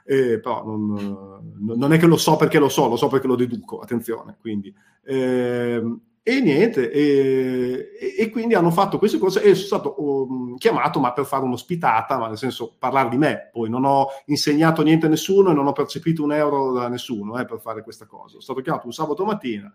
[0.06, 3.36] eh, però non, non, è che lo so perché lo so, lo so perché lo
[3.36, 4.38] deduco, attenzione.
[4.40, 4.74] Quindi,
[5.04, 5.82] eh,
[6.24, 11.14] e niente, e, e, quindi hanno fatto questo corso e sono stato um, chiamato ma
[11.14, 15.10] per fare un'ospitata, ma nel senso parlare di me, poi non ho insegnato niente a
[15.10, 18.30] nessuno e non ho percepito un euro da nessuno eh, per fare questa cosa.
[18.30, 19.74] Sono stato chiamato un sabato mattina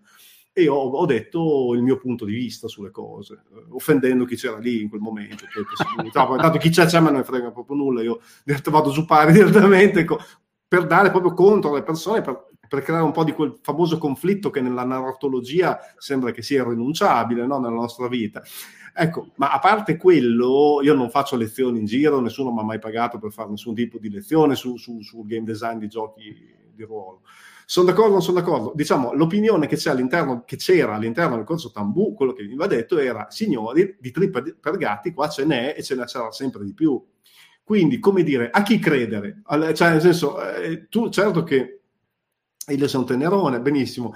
[0.58, 3.42] e ho, ho, detto il mio punto di vista sulle cose,
[3.72, 5.44] offendendo chi c'era lì in quel momento.
[6.14, 8.00] tanto chi c'è c'è, ma non ne frega proprio nulla.
[8.00, 8.22] Io
[8.70, 10.06] vado su pari direttamente
[10.66, 14.48] per dare proprio contro le persone, per, per, creare un po' di quel famoso conflitto
[14.48, 17.58] che nella narratologia sembra che sia irrinunciabile no?
[17.58, 18.42] nella nostra vita.
[18.94, 22.78] Ecco, ma a parte quello, io non faccio lezioni in giro, nessuno mi ha mai
[22.78, 26.34] pagato per fare nessun tipo di lezione sul su, su game design di giochi
[26.74, 27.20] di ruolo.
[27.68, 28.72] Sono d'accordo non sono d'accordo?
[28.76, 33.26] Diciamo, l'opinione che, all'interno, che c'era all'interno del corso Tambù, quello che veniva detto era,
[33.28, 37.04] signori, di trippa per gatti qua ce n'è e ce ne sarà sempre di più.
[37.64, 39.42] Quindi, come dire, a chi credere?
[39.74, 41.80] Cioè, nel senso, eh, tu certo che
[42.68, 44.14] io un tenerone, benissimo.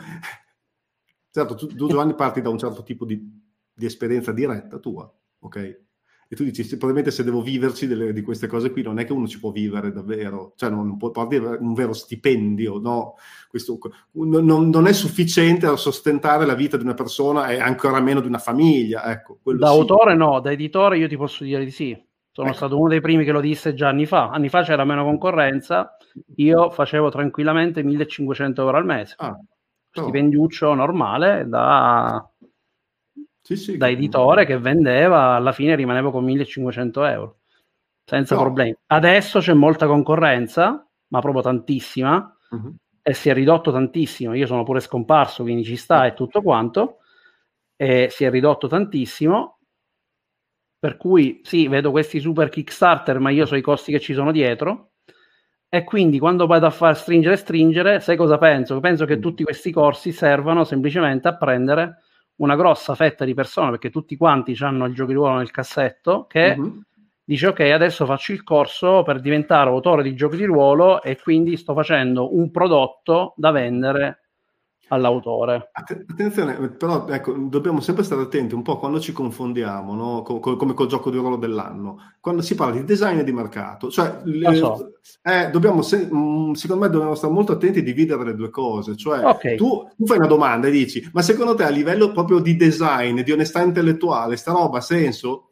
[1.29, 3.21] Certo, tu, tu Giovanni parti da un certo tipo di,
[3.73, 5.81] di esperienza diretta tua, ok?
[6.33, 9.13] E tu dici probabilmente se devo viverci delle, di queste cose qui non è che
[9.13, 13.17] uno ci può vivere davvero, cioè non, può avere un vero stipendio, no?
[13.49, 13.81] Questo,
[14.13, 18.29] non, non, è sufficiente a sostentare la vita di una persona e ancora meno di
[18.29, 19.11] una famiglia.
[19.11, 19.73] Ecco, da sì.
[19.73, 22.01] autore no, da editore io ti posso dire di sì.
[22.31, 22.57] Sono ecco.
[22.57, 24.31] stato uno dei primi che lo disse già anni fa.
[24.31, 25.97] Anni fa c'era meno concorrenza,
[26.37, 29.15] io facevo tranquillamente 1500 euro al mese.
[29.19, 29.37] Ah,
[29.91, 32.30] Stipendiuccio normale da
[33.57, 37.41] sì, sì, da editore che vendeva, alla fine rimanevo con 1500 euro
[38.11, 38.41] senza no.
[38.41, 38.77] problemi.
[38.87, 42.75] Adesso c'è molta concorrenza, ma proprio tantissima, uh-huh.
[43.03, 44.35] e si è ridotto tantissimo.
[44.35, 46.99] Io sono pure scomparso, quindi ci sta e tutto quanto.
[47.77, 49.59] E si è ridotto tantissimo.
[50.77, 54.33] Per cui sì, vedo questi super Kickstarter, ma io so i costi che ci sono
[54.33, 54.95] dietro.
[55.69, 58.81] E quindi quando vado a far stringere e stringere, sai cosa penso?
[58.81, 62.03] Penso che tutti questi corsi servano semplicemente a prendere
[62.41, 66.27] una grossa fetta di persone, perché tutti quanti hanno il gioco di ruolo nel cassetto,
[66.29, 66.83] che uh-huh
[67.31, 71.57] dice ok adesso faccio il corso per diventare autore di giochi di ruolo e quindi
[71.57, 74.30] sto facendo un prodotto da vendere
[74.91, 75.71] all'autore.
[75.73, 80.23] Attenzione, però ecco, dobbiamo sempre stare attenti un po' quando ci confondiamo, no?
[80.23, 83.33] Co- co- come col gioco di ruolo dell'anno, quando si parla di design e di
[83.33, 83.91] mercato.
[83.91, 84.23] Cioè,
[84.55, 84.93] so.
[85.23, 88.97] eh, dobbiamo se- mm, secondo me dobbiamo stare molto attenti a dividere le due cose.
[88.97, 89.57] Cioè, okay.
[89.57, 93.21] tu, tu, fai una domanda e dici, ma secondo te a livello proprio di design,
[93.21, 95.51] di onestà intellettuale, sta roba ha senso?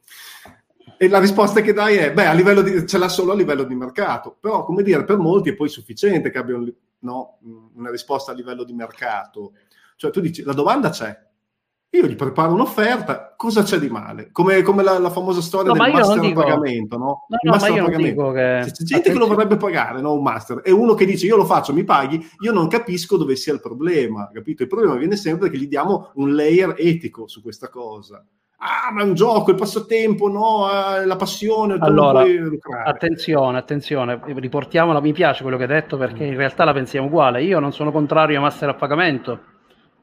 [1.00, 3.62] E la risposta che dai è, beh, a livello di, ce l'ha solo a livello
[3.62, 7.38] di mercato, però come dire, per molti è poi sufficiente che abbia un, no,
[7.74, 9.52] una risposta a livello di mercato.
[9.96, 11.26] Cioè tu dici, la domanda c'è,
[11.90, 14.30] io gli preparo un'offerta, cosa c'è di male?
[14.30, 16.42] Come, come la, la, famosa storia no, del master dico...
[16.42, 17.26] pagamento, no?
[17.28, 18.30] no, no master pagamento.
[18.30, 18.40] Che...
[18.40, 19.00] C'è gente Attenzione.
[19.02, 20.12] che lo vorrebbe pagare, no?
[20.12, 23.36] Un master, e uno che dice io lo faccio, mi paghi, io non capisco dove
[23.36, 24.62] sia il problema, capito?
[24.62, 28.24] Il problema viene sempre che gli diamo un layer etico su questa cosa
[28.58, 31.76] ah, ma è un gioco, il passatempo, no, eh, la passione.
[31.80, 32.24] Allora,
[32.84, 37.42] attenzione, attenzione, riportiamola, mi piace quello che hai detto perché in realtà la pensiamo uguale.
[37.42, 39.40] Io non sono contrario a master a pagamento,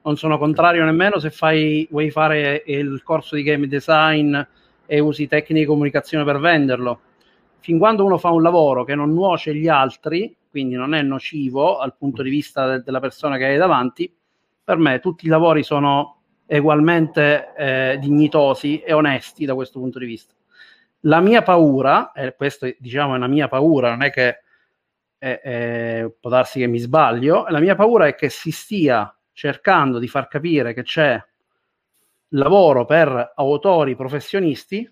[0.03, 4.39] non sono contrario nemmeno se fai, vuoi fare il corso di game design
[4.86, 6.99] e usi tecniche di comunicazione per venderlo.
[7.60, 11.78] Fin quando uno fa un lavoro che non nuoce agli altri, quindi non è nocivo
[11.80, 14.14] dal punto di vista de- della persona che hai davanti,
[14.64, 16.18] per me tutti i lavori sono
[16.48, 20.34] ugualmente eh, dignitosi e onesti da questo punto di vista.
[21.02, 24.39] La mia paura, e questo diciamo è una mia paura, non è che
[25.18, 30.08] eh, può darsi che mi sbaglio, la mia paura è che si stia cercando di
[30.08, 31.22] far capire che c'è
[32.30, 34.89] lavoro per autori professionisti,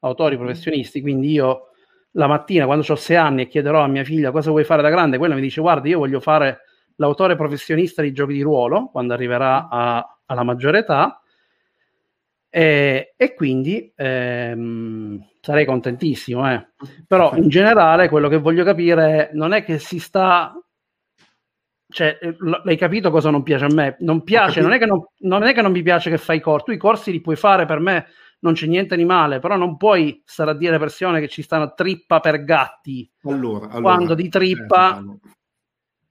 [0.00, 0.44] autori mm-hmm.
[0.44, 1.70] professionisti, quindi io
[2.12, 4.90] la mattina quando ho sei anni e chiederò a mia figlia cosa vuoi fare da
[4.90, 6.60] grande, quella mi dice guarda io voglio fare
[6.96, 11.20] l'autore professionista di giochi di ruolo quando arriverà a alla maggiore età
[12.50, 16.50] e, e quindi ehm, sarei contentissimo.
[16.50, 16.68] Eh.
[17.06, 20.54] Però in generale quello che voglio capire non è che si sta...
[21.90, 23.96] Cioè, l- l'hai capito cosa non piace a me?
[24.00, 26.40] Non piace, non è, che non, non è che non mi piace che fai i
[26.40, 28.06] corsi, tu i corsi li puoi fare per me,
[28.40, 31.72] non c'è niente di male, però non puoi stare a dire persone che ci stanno
[31.72, 33.10] trippa per gatti.
[33.22, 35.30] Allora, allora quando di trippa eh,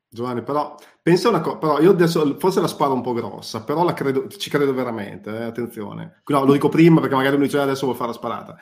[0.09, 0.75] Giovanni, però
[1.07, 4.49] pensa una cosa, però io adesso forse la sparo un po' grossa, però credo, ci
[4.49, 6.21] credo veramente, eh, attenzione.
[6.25, 8.57] No, lo dico prima perché magari uno dice adesso vuoi fare la sparata.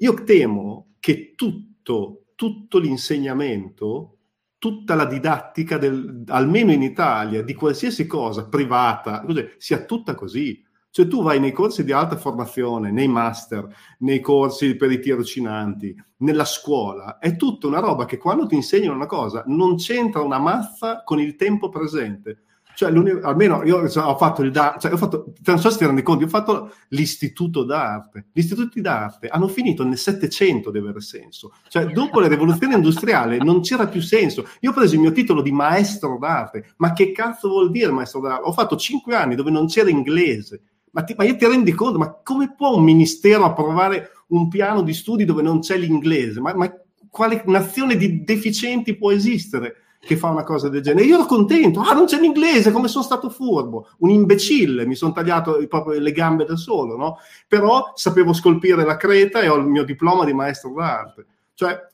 [0.00, 4.18] Io temo che tutto, tutto l'insegnamento,
[4.58, 9.24] tutta la didattica, del, almeno in Italia, di qualsiasi cosa privata,
[9.56, 10.62] sia tutta così.
[10.96, 13.68] Cioè tu vai nei corsi di alta formazione, nei master,
[13.98, 18.94] nei corsi per i tirocinanti, nella scuola, è tutta una roba che quando ti insegnano
[18.94, 22.44] una cosa non c'entra una mazza con il tempo presente.
[22.74, 22.90] Cioè,
[23.22, 26.24] almeno io ho fatto il da- cioè, ho fatto, non so se ti rendi conto,
[26.24, 28.28] ho fatto l'istituto d'arte.
[28.32, 31.52] Gli istituti d'arte hanno finito nel Settecento di avere senso.
[31.68, 34.46] Cioè, dopo la rivoluzione industriale non c'era più senso.
[34.60, 36.72] Io ho preso il mio titolo di maestro d'arte.
[36.78, 38.48] Ma che cazzo vuol dire maestro d'arte?
[38.48, 40.62] Ho fatto cinque anni dove non c'era inglese
[40.96, 44.80] ma, ti, ma io ti rendi conto, ma come può un ministero approvare un piano
[44.80, 46.40] di studi dove non c'è l'inglese?
[46.40, 46.72] Ma, ma
[47.10, 49.82] quale nazione di deficienti può esistere?
[49.98, 51.04] che fa una cosa del genere.
[51.04, 55.10] Io ero contento, ah, non c'è l'inglese, come sono stato furbo, un imbecille, mi sono
[55.10, 57.18] tagliato proprio le gambe da solo, no?
[57.48, 61.26] Però sapevo scolpire la creta e ho il mio diploma di maestro d'arte.
[61.54, 61.88] Cioè,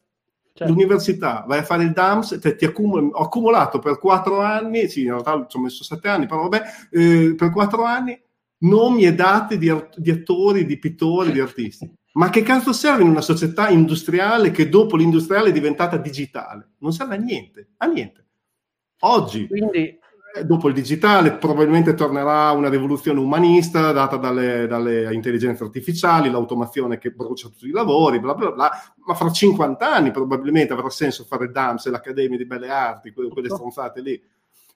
[0.53, 0.71] certo.
[0.71, 5.05] l'università, vai a fare il DAMS, te, ti accumuli, ho accumulato per quattro anni, sì,
[5.05, 8.21] in realtà ci ho messo sette anni, però vabbè, eh, per quattro anni
[8.63, 11.91] nomi e date di, di, attori, di pittori, di artisti.
[12.15, 16.73] Ma che cazzo serve in una società industriale che dopo l'industriale è diventata digitale?
[16.79, 18.27] Non serve a niente, a niente.
[19.01, 19.99] Oggi, Quindi...
[20.35, 26.97] Eh, dopo il digitale, probabilmente tornerà una rivoluzione umanista data dalle, dalle, intelligenze artificiali, l'automazione
[26.97, 28.71] che brucia tutti i lavori, bla bla bla,
[29.07, 33.29] ma fra 50 anni probabilmente avrà senso fare DAMS e l'Accademia di Belle Arti, quelle,
[33.29, 34.23] quelle stronzate lì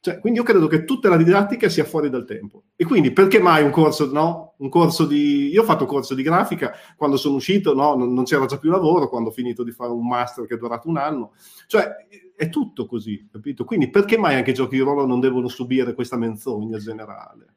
[0.01, 2.65] cioè, quindi io credo che tutta la didattica sia fuori dal tempo.
[2.77, 4.55] E quindi perché mai un corso, no?
[4.59, 5.49] Un corso di...
[5.49, 7.95] Io ho fatto corso di grafica, quando sono uscito, no?
[7.97, 10.89] Non, c'era già più lavoro, quando ho finito di fare un master che è durato
[10.89, 11.33] un anno.
[11.67, 11.89] Cioè,
[12.37, 13.65] è tutto così, capito?
[13.65, 17.56] Quindi perché mai anche i giochi di ruolo non devono subire questa menzogna generale?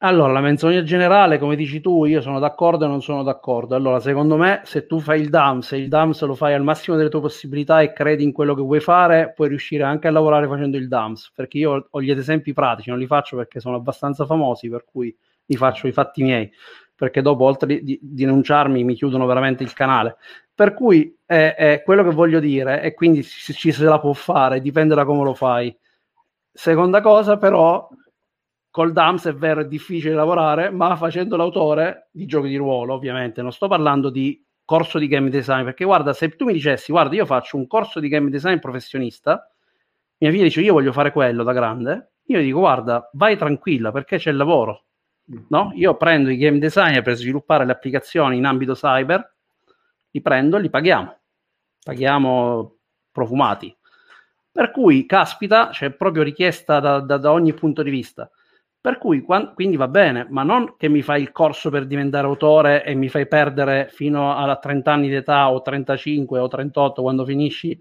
[0.00, 3.74] Allora, la menzogna generale, come dici tu, io sono d'accordo e non sono d'accordo.
[3.74, 6.96] Allora, secondo me, se tu fai il DAMS e il DAMS lo fai al massimo
[6.96, 10.46] delle tue possibilità e credi in quello che vuoi fare, puoi riuscire anche a lavorare
[10.46, 11.32] facendo il DAMS.
[11.34, 15.14] Perché io ho gli esempi pratici, non li faccio perché sono abbastanza famosi, per cui
[15.46, 16.48] li faccio i fatti miei.
[16.94, 20.16] Perché dopo, oltre di, denunciarmi, mi chiudono veramente il canale.
[20.54, 24.60] Per cui eh, eh, quello che voglio dire, e quindi ci se la può fare,
[24.60, 25.76] dipende da come lo fai.
[26.52, 27.88] Seconda cosa, però,
[28.78, 33.42] col DAMS è vero, è difficile lavorare, ma facendo l'autore di giochi di ruolo, ovviamente,
[33.42, 37.16] non sto parlando di corso di game design, perché guarda, se tu mi dicessi, guarda,
[37.16, 39.52] io faccio un corso di game design professionista,
[40.18, 44.16] mia figlia dice, io voglio fare quello da grande, io dico, guarda, vai tranquilla, perché
[44.16, 44.84] c'è il lavoro,
[45.48, 45.72] no?
[45.74, 49.34] Io prendo i game designer per sviluppare le applicazioni in ambito cyber,
[50.08, 51.18] li prendo e li paghiamo,
[51.82, 52.76] paghiamo
[53.10, 53.76] profumati.
[54.52, 58.30] Per cui, caspita, c'è proprio richiesta da, da, da ogni punto di vista.
[58.80, 59.24] Per cui
[59.54, 63.08] quindi va bene, ma non che mi fai il corso per diventare autore e mi
[63.08, 67.78] fai perdere fino a 30 anni di età o 35 o 38 quando finisci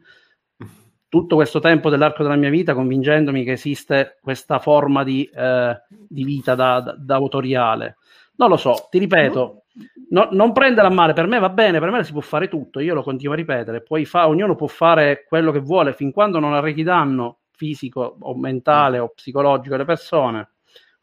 [1.07, 6.23] tutto questo tempo dell'arco della mia vita convincendomi che esiste questa forma di, eh, di
[6.23, 7.97] vita da, da, da, autoriale.
[8.37, 9.65] Non lo so, ti ripeto,
[10.09, 12.93] no, non a male, per me va bene, per me si può fare tutto, io
[12.93, 16.53] lo continuo a ripetere, poi fa, ognuno può fare quello che vuole fin quando non
[16.53, 20.49] arrechi danno fisico o mentale o psicologico alle persone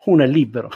[0.04, 0.68] uno è libero.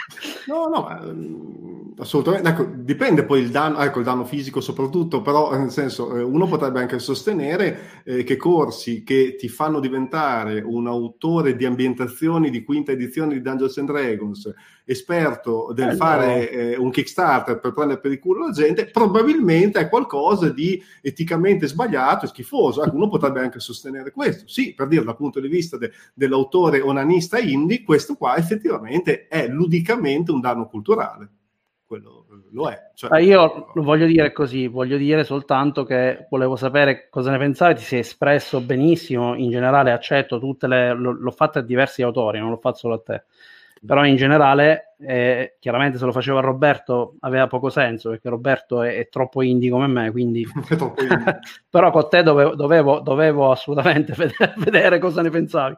[0.46, 2.48] no, no, ehm, assolutamente.
[2.48, 6.46] Ecco, dipende poi il danno, ecco, il danno fisico soprattutto, però nel senso, eh, uno
[6.46, 12.62] potrebbe anche sostenere eh, che corsi che ti fanno diventare un autore di ambientazioni di
[12.62, 18.00] quinta edizione di Dungeons and Dragons, esperto del eh, fare eh, un Kickstarter per prendere
[18.00, 22.84] per il culo la gente, probabilmente è qualcosa di eticamente sbagliato e schifoso.
[22.84, 24.46] Ecco, uno potrebbe anche sostenere questo.
[24.46, 28.74] Sì, per dire dal punto di vista de- dell'autore onanista indie, questo qua effettivamente
[29.28, 31.30] è ludicamente un danno culturale.
[31.86, 32.90] Quello lo è.
[32.94, 37.76] Cioè, io lo voglio dire così, voglio dire soltanto che volevo sapere cosa ne pensavi,
[37.76, 40.92] ti sei espresso benissimo, in generale accetto tutte le...
[40.92, 43.24] l'ho fatto a diversi autori, non l'ho fatto solo a te
[43.84, 48.96] però in generale eh, chiaramente se lo faceva Roberto aveva poco senso perché Roberto è,
[48.96, 50.46] è troppo indie come me quindi
[51.68, 55.76] però con te dovevo, dovevo, dovevo assolutamente vedere, vedere, cosa ne pensavi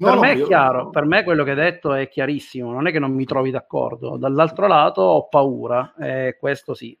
[0.00, 0.90] no, per no, me è chiaro, no.
[0.90, 4.16] per me quello che hai detto è chiarissimo non è che non mi trovi d'accordo
[4.16, 6.96] dall'altro lato ho paura eh, questo sì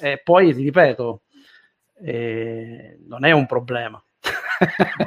[0.00, 1.22] e poi ti ripeto
[2.04, 4.02] eh, non è un problema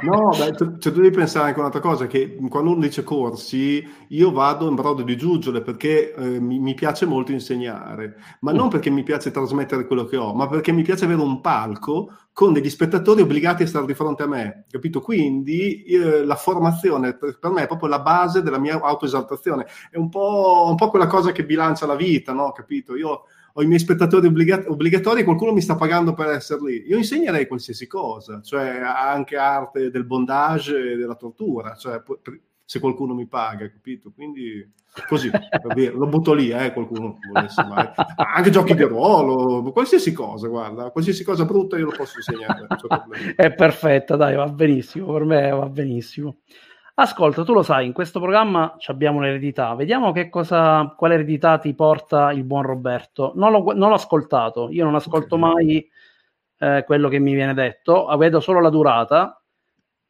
[0.02, 3.86] no, beh, tu, cioè, tu devi pensare anche un'altra cosa, che quando uno dice corsi,
[4.08, 8.68] io vado in brodo di giuggiole perché eh, mi, mi, piace molto insegnare, ma non
[8.68, 12.52] perché mi piace trasmettere quello che ho, ma perché mi piace avere un palco con
[12.52, 15.00] degli spettatori obbligati a stare di fronte a me, capito?
[15.00, 19.96] Quindi eh, la formazione per, per, me è proprio la base della mia autoesaltazione, è
[19.96, 22.52] un po', un po' quella cosa che bilancia la vita, no?
[22.52, 22.94] Capito?
[22.94, 23.22] Io
[23.58, 26.84] ho i miei spettatori obbligat- obbligatori e qualcuno mi sta pagando per essere lì.
[26.86, 32.02] Io insegnerei qualsiasi cosa, cioè anche arte del bondage e della tortura, cioè
[32.62, 34.12] se qualcuno mi paga, capito?
[34.14, 34.72] Quindi
[35.08, 35.30] così,
[35.94, 37.88] lo butto lì, eh, qualcuno volesse mai.
[38.16, 42.66] Anche giochi di ruolo, qualsiasi cosa, guarda, qualsiasi cosa brutta io lo posso insegnare.
[43.36, 46.40] È perfetta, dai, va benissimo, per me va benissimo.
[46.98, 49.74] Ascolta, tu lo sai, in questo programma abbiamo un'eredità.
[49.74, 53.32] Vediamo che cosa, quale eredità ti porta il buon Roberto.
[53.34, 55.52] Non, l'ho, non l'ho ascoltato, io non ascolto okay.
[55.52, 55.90] mai
[56.58, 59.38] eh, quello che mi viene detto, vedo solo la durata.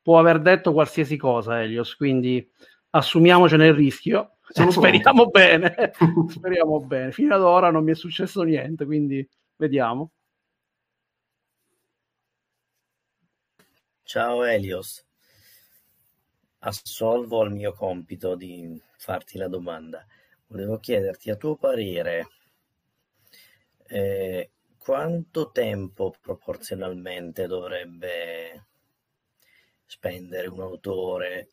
[0.00, 2.48] Può aver detto qualsiasi cosa, Elios, quindi
[2.90, 4.36] assumiamocene il rischio.
[4.46, 5.30] Sono speriamo pronto.
[5.30, 5.92] bene,
[6.30, 7.10] speriamo bene.
[7.10, 10.12] Fino ad ora non mi è successo niente, quindi vediamo.
[14.04, 15.05] Ciao Elios
[16.66, 20.04] assolvo al mio compito di farti la domanda.
[20.48, 22.28] Volevo chiederti a tuo parere
[23.86, 28.66] eh, quanto tempo proporzionalmente dovrebbe
[29.84, 31.48] spendere un autore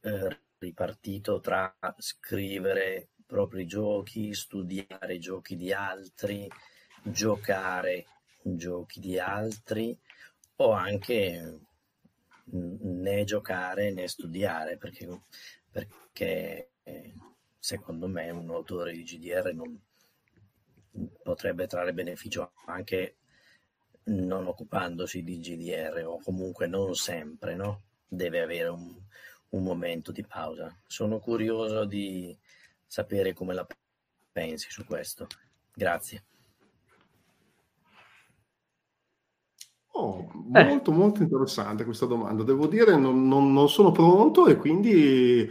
[0.00, 6.46] eh, ripartito tra scrivere propri giochi, studiare giochi di altri,
[7.02, 8.04] giocare
[8.42, 9.98] giochi di altri
[10.56, 11.58] o anche
[12.52, 15.08] né giocare né studiare, perché,
[15.70, 16.70] perché
[17.58, 19.80] secondo me un autore di GDR non
[21.22, 23.16] potrebbe trarre beneficio anche
[24.04, 27.82] non occupandosi di GDR o comunque non sempre, no?
[28.06, 28.94] Deve avere un,
[29.50, 30.76] un momento di pausa.
[30.86, 32.36] Sono curioso di
[32.86, 33.66] sapere come la
[34.32, 35.26] pensi su questo.
[35.72, 36.24] Grazie.
[39.94, 40.64] Oh, eh.
[40.64, 40.94] molto eh.
[40.94, 42.42] molto interessante questa domanda.
[42.44, 45.50] Devo dire, non, non, non, sono pronto e quindi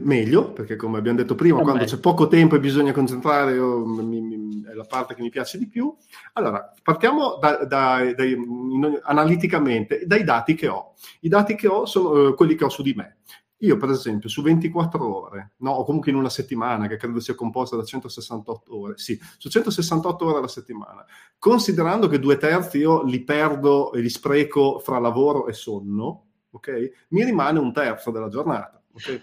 [0.00, 1.90] meglio, perché come abbiamo detto prima, oh, quando beh.
[1.90, 5.58] c'è poco tempo e bisogna concentrare, io, mi, mi, è la parte che mi piace
[5.58, 5.94] di più.
[6.32, 10.94] Allora, partiamo da, da, da, in, analiticamente dai dati che ho.
[11.20, 13.18] I dati che ho sono uh, quelli che ho su di me.
[13.62, 17.34] Io, per esempio, su 24 ore, no, o comunque in una settimana, che credo sia
[17.34, 21.04] composta da 168 ore, sì, su 168 ore alla settimana,
[21.38, 26.90] considerando che due terzi io li perdo e li spreco fra lavoro e sonno, ok?
[27.08, 29.22] Mi rimane un terzo della giornata, ok?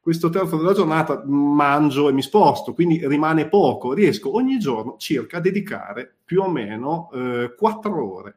[0.00, 3.92] Questo terzo della giornata mangio e mi sposto, quindi rimane poco.
[3.92, 8.36] Riesco ogni giorno circa a dedicare più o meno eh, 4 ore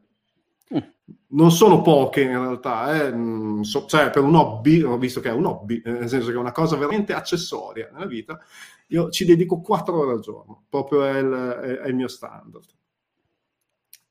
[1.27, 3.13] non sono poche in realtà, eh.
[3.13, 6.27] Mm, so, cioè per un hobby, ho visto che è un hobby, eh, nel senso
[6.27, 8.39] che è una cosa veramente accessoria nella vita,
[8.87, 12.65] io ci dedico 4 ore al giorno, proprio è il, è, il mio standard.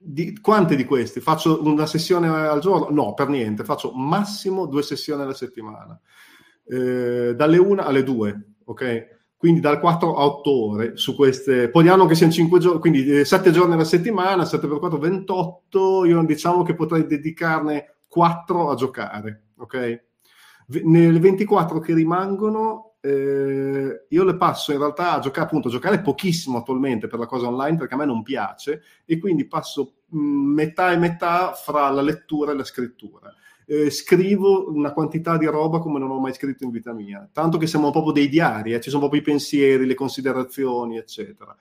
[0.02, 1.20] Di, quante di queste?
[1.20, 2.88] Faccio una sessione al giorno?
[2.90, 6.00] No, per niente, faccio massimo due sessioni alla settimana,
[6.66, 9.19] eh, dalle 1 alle 2, ok?
[9.40, 13.48] Quindi dal 4 a 8 ore su queste, poniamo che siano 5 giorni, quindi 7
[13.48, 18.74] eh, giorni alla settimana, 7 per 4, 28, io diciamo che potrei dedicarne 4 a
[18.74, 20.02] giocare, ok?
[20.82, 26.02] Nelle 24 che rimangono, eh, io le passo in realtà a giocare, appunto, a giocare
[26.02, 30.18] pochissimo attualmente per la cosa online perché a me non piace e quindi passo mh,
[30.18, 33.34] metà e metà fra la lettura e la scrittura
[33.70, 37.28] eh, scrivo una quantità di roba come non ho mai scritto in vita mia.
[37.32, 41.56] Tanto che siamo proprio dei diari, eh, ci sono proprio i pensieri, le considerazioni, eccetera.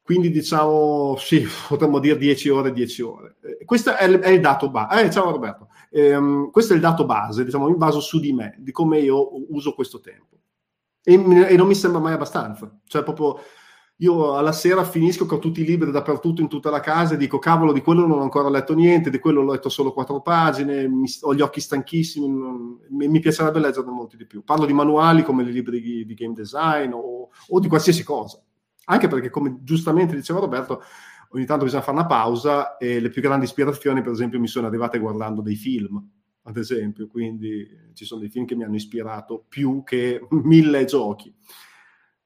[0.00, 3.36] Quindi diciamo, sì, potremmo dire 10 ore, 10 ore.
[3.42, 5.02] Eh, questo è il, è il dato base.
[5.02, 5.70] Eh, ciao Roberto.
[5.90, 9.30] Eh, questo è il dato base, diciamo, in base su di me, di come io
[9.52, 10.38] uso questo tempo.
[11.02, 12.72] E, e non mi sembra mai abbastanza.
[12.86, 13.40] Cioè, proprio
[13.98, 17.38] io alla sera finisco con tutti i libri dappertutto in tutta la casa e dico
[17.38, 20.88] cavolo di quello non ho ancora letto niente, di quello ho letto solo quattro pagine,
[20.88, 24.42] mi, ho gli occhi stanchissimi, non, mi, mi, piacerebbe leggerne molti di più.
[24.42, 28.42] Parlo di manuali come i libri di, di game design o, o, di qualsiasi cosa,
[28.86, 30.82] anche perché come giustamente diceva Roberto,
[31.30, 34.66] ogni tanto bisogna fare una pausa e le più grandi ispirazioni per esempio mi sono
[34.66, 36.04] arrivate guardando dei film,
[36.42, 37.64] ad esempio, quindi
[37.94, 41.32] ci sono dei film che mi hanno ispirato più che mille giochi.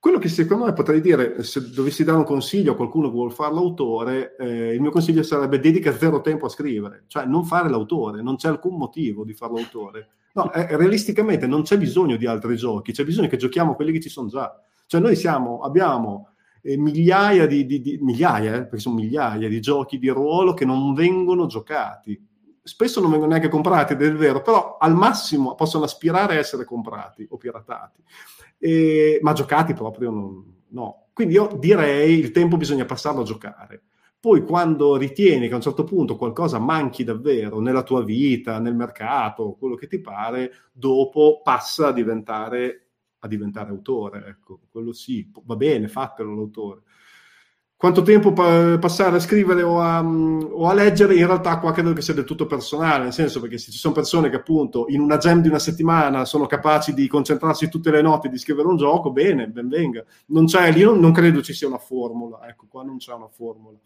[0.01, 3.33] Quello che secondo me potrei dire, se dovessi dare un consiglio a qualcuno che vuole
[3.33, 7.69] fare l'autore, eh, il mio consiglio sarebbe dedica zero tempo a scrivere, cioè non fare
[7.69, 10.09] l'autore, non c'è alcun motivo di fare l'autore.
[10.35, 14.01] No, eh, realisticamente non c'è bisogno di altri giochi, c'è bisogno che giochiamo quelli che
[14.01, 14.55] ci sono già.
[14.87, 16.29] Cioè noi siamo, abbiamo
[16.63, 20.65] eh, migliaia di, di, di migliaia, eh, perché sono migliaia di giochi di ruolo che
[20.65, 22.25] non vengono giocati.
[22.63, 26.65] Spesso non vengono neanche comprati, ed è vero, però al massimo possono aspirare a essere
[26.65, 28.03] comprati o piratati
[28.59, 31.09] eh, ma giocati proprio non, no.
[31.13, 33.83] Quindi io direi il tempo bisogna passarlo a giocare.
[34.21, 38.75] Poi quando ritieni che a un certo punto qualcosa manchi davvero nella tua vita, nel
[38.75, 42.89] mercato, quello che ti pare, dopo passa a diventare,
[43.19, 44.27] a diventare autore.
[44.27, 46.83] Ecco, quello sì, va bene, fatelo l'autore
[47.79, 51.93] quanto tempo pa- passare a scrivere o a, o a, leggere, in realtà qua credo
[51.93, 55.01] che sia del tutto personale, nel senso perché se ci sono persone che appunto in
[55.01, 58.77] una gem di una settimana sono capaci di concentrarsi tutte le notti di scrivere un
[58.77, 60.05] gioco, bene, ben venga.
[60.27, 63.29] Non c'è, lì non, non credo ci sia una formula, ecco, qua non c'è una
[63.29, 63.79] formula.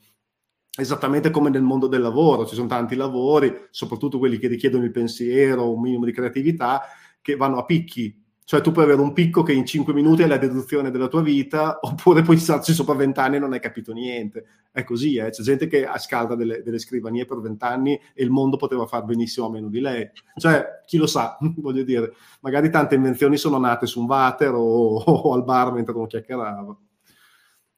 [0.75, 4.91] Esattamente come nel mondo del lavoro, ci sono tanti lavori, soprattutto quelli che richiedono il
[4.91, 6.81] pensiero, un minimo di creatività,
[7.21, 10.27] che vanno a picchi, cioè tu puoi avere un picco che in 5 minuti è
[10.27, 13.93] la deduzione della tua vita, oppure puoi starci sopra 20 anni e non hai capito
[13.93, 14.45] niente.
[14.73, 15.31] È così, eh?
[15.31, 19.05] c'è gente che scalda delle, delle scrivanie per 20 anni e il mondo poteva far
[19.05, 20.11] benissimo a meno di lei.
[20.37, 24.97] Cioè, chi lo sa, voglio dire, magari tante invenzioni sono nate su un water o,
[24.97, 26.77] o al bar mentre uno chiacchierava.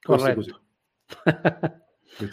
[0.00, 0.60] Corretto.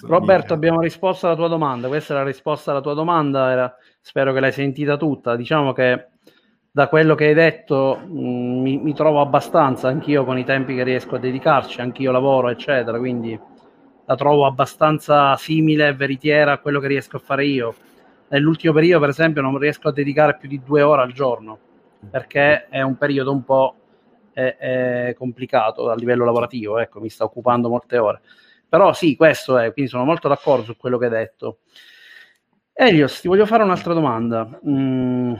[0.02, 1.88] Roberto, abbiamo risposto alla tua domanda.
[1.88, 3.52] Questa è la risposta alla tua domanda.
[3.52, 5.36] Era, spero che l'hai sentita tutta.
[5.36, 6.10] Diciamo che
[6.72, 10.74] da quello che hai detto mh, mm, mi, mi, trovo abbastanza anch'io con i tempi
[10.76, 13.38] che riesco a dedicarci, anch'io lavoro, eccetera, quindi
[14.06, 17.76] la trovo abbastanza simile e veritiera a quello che riesco a fare io.
[18.30, 21.60] Nell'ultimo periodo, per esempio, non riesco a dedicare più di due ore al giorno
[22.10, 23.76] perché è un periodo un po'
[24.34, 28.22] è, è complicato a livello lavorativo, ecco, mi sta occupando molte ore.
[28.68, 31.60] Però sì, questo è, quindi sono molto d'accordo su quello che hai detto.
[32.74, 34.60] Elios, ti voglio fare un'altra domanda.
[34.68, 35.34] Mm,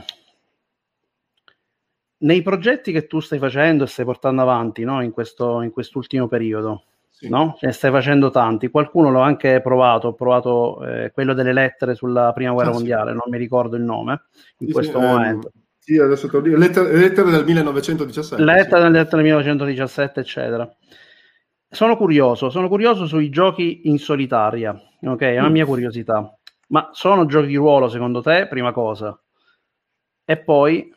[2.22, 5.02] nei progetti che tu stai facendo e stai portando avanti no?
[5.02, 7.28] in, questo, in quest'ultimo periodo, sì.
[7.28, 7.56] no?
[7.60, 8.70] Ne stai facendo tanti.
[8.70, 13.10] Qualcuno l'ho anche provato, ho provato eh, quello delle lettere sulla prima guerra ah, mondiale,
[13.10, 13.16] sì.
[13.16, 14.22] non mi ricordo il nome
[14.58, 15.50] in sì, questo momento.
[15.54, 16.56] Ehm, sì, adesso te lo dico.
[16.56, 18.42] Lettere, lettere del 1917.
[18.42, 20.76] Lettere del 1917, eccetera.
[21.68, 25.20] Sono curioso, sono curioso sui giochi in solitaria, ok?
[25.20, 25.52] È una mm.
[25.52, 26.36] mia curiosità.
[26.68, 29.18] Ma sono giochi di ruolo secondo te, prima cosa?
[30.24, 30.92] E poi...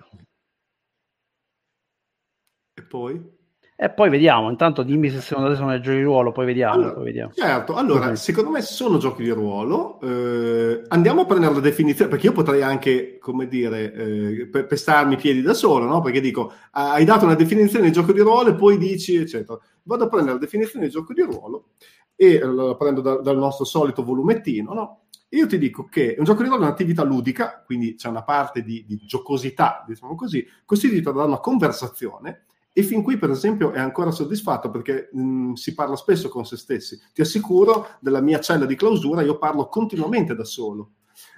[2.95, 3.33] E poi?
[3.77, 6.75] E poi vediamo, intanto dimmi se secondo te sono dei giochi di ruolo, poi vediamo.
[6.75, 7.33] Allora, poi vediamo.
[7.33, 8.23] Certo, allora, Così.
[8.23, 9.99] secondo me sono giochi di ruolo.
[9.99, 15.15] eh, andiamo a prendere la definizione, perché io potrei anche, come dire, eh, pe- pestarmi
[15.15, 15.99] i piedi da solo, no?
[15.99, 19.59] Perché dico, ah, hai dato una definizione di gioco di ruolo e poi dici, eccetera.
[19.83, 21.71] Vado a prendere la definizione di gioco di ruolo
[22.15, 24.99] e eh, la prendo da- dal nostro solito volumettino, no?
[25.31, 28.63] Io ti dico che un gioco di ruolo è un'attività ludica, quindi c'è una parte
[28.63, 32.45] di, di giocosità, diciamo così, costituita da una conversazione
[32.77, 36.57] e fin qui, per esempio, è ancora soddisfatto perché mh, si parla spesso con se
[36.57, 36.99] stessi.
[37.13, 40.95] Ti assicuro, della mia cella di clausura, io parlo continuamente da solo.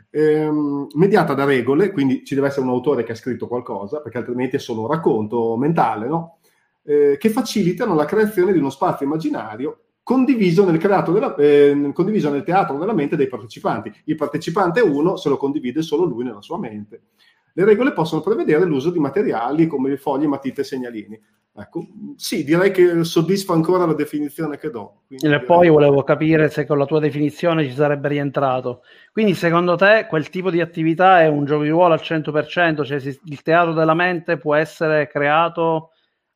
[0.09, 4.17] Ehm, mediata da regole, quindi ci deve essere un autore che ha scritto qualcosa, perché
[4.17, 6.39] altrimenti è solo un racconto mentale, no?
[6.81, 12.43] Eh, che facilitano la creazione di uno spazio immaginario condiviso nel, della- eh, condiviso nel
[12.43, 13.93] teatro della mente dei partecipanti.
[14.05, 17.09] Il partecipante 1 se lo condivide solo lui nella sua mente.
[17.57, 21.19] Le regole possono prevedere l'uso di materiali come foglie, matite e segnalini.
[21.55, 25.01] Ecco, sì, direi che soddisfa ancora la definizione che do.
[25.07, 28.83] Quindi E direi- poi volevo capire se con la tua definizione ci sarebbe rientrato.
[29.11, 32.85] Quindi secondo te quel tipo di attività è un gioco di ruolo al 100%?
[32.85, 35.93] Cioè il teatro della mente può essere creato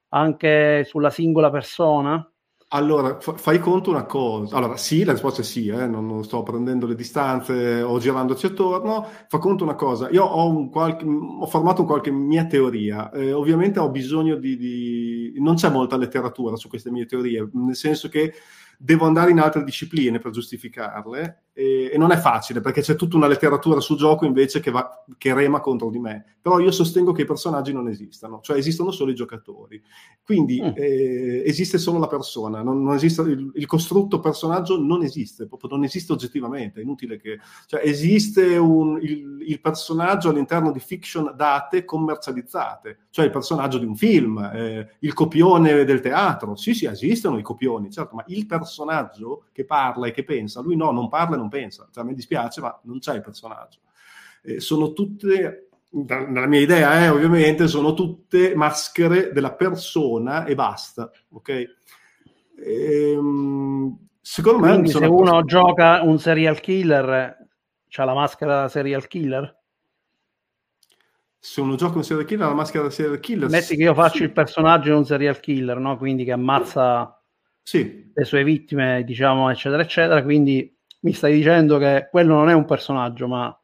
[0.09, 2.30] anche sulla singola persona?
[2.73, 4.55] Allora, fa- fai conto una cosa.
[4.55, 8.45] Allora, sì, la risposta è sì, eh, non, non sto prendendo le distanze o girandoci
[8.45, 9.05] attorno.
[9.27, 10.09] Fa conto una cosa.
[10.09, 13.09] Io ho, qualche, ho formato qualche mia teoria.
[13.11, 17.75] Eh, ovviamente ho bisogno di, di- Non c'è molta letteratura su queste mie teorie, nel
[17.75, 18.33] senso che
[18.77, 23.27] devo andare in altre discipline per giustificarle e, non è facile perché c'è tutta una
[23.27, 26.37] letteratura sul gioco invece che, va, che rema contro di me.
[26.41, 29.81] Però io sostengo che i personaggi non esistano, cioè esistono solo i giocatori.
[30.23, 30.71] Quindi Mm.
[30.75, 35.69] eh, esiste solo la persona, non, non esiste, il, il costrutto personaggio non esiste, proprio
[35.71, 37.39] non esiste oggettivamente, è inutile che...
[37.67, 43.85] Cioè esiste un- il, il personaggio all'interno di fiction date commercializzate, cioè il personaggio di
[43.85, 48.45] un film, eh, il copione del teatro, sì sì esistono i copioni, certo, ma il
[48.45, 52.61] personaggio che parla e che pensa, lui no, non parla non pensa, cioè mi dispiace
[52.61, 53.79] ma non c'è il personaggio.
[54.43, 61.11] Eh, sono tutte nella mia idea, eh, ovviamente, sono tutte maschere della persona e basta,
[61.31, 61.75] ok?
[62.63, 67.35] Ehm, secondo me Quindi se sono- uno gioca un serial killer,
[67.89, 69.59] c'ha la maschera da serial killer?
[71.41, 74.17] se uno gioca un serial killer, la maschera da serial killer, Metti che io faccio
[74.17, 75.97] sì, il personaggio di un serial killer, no?
[75.97, 77.21] Quindi che ammazza
[77.63, 80.23] sì, le sue vittime, diciamo, eccetera, eccetera.
[80.23, 83.55] Quindi mi stai dicendo che quello non è un personaggio, ma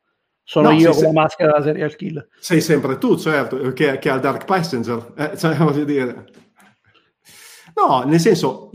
[0.44, 2.28] sono No, io con la maschera da serial killer.
[2.40, 6.26] sei sempre tu, certo, che, che ha il Dark Passenger, eh, cioè, voglio dire.
[7.76, 8.72] No, nel senso,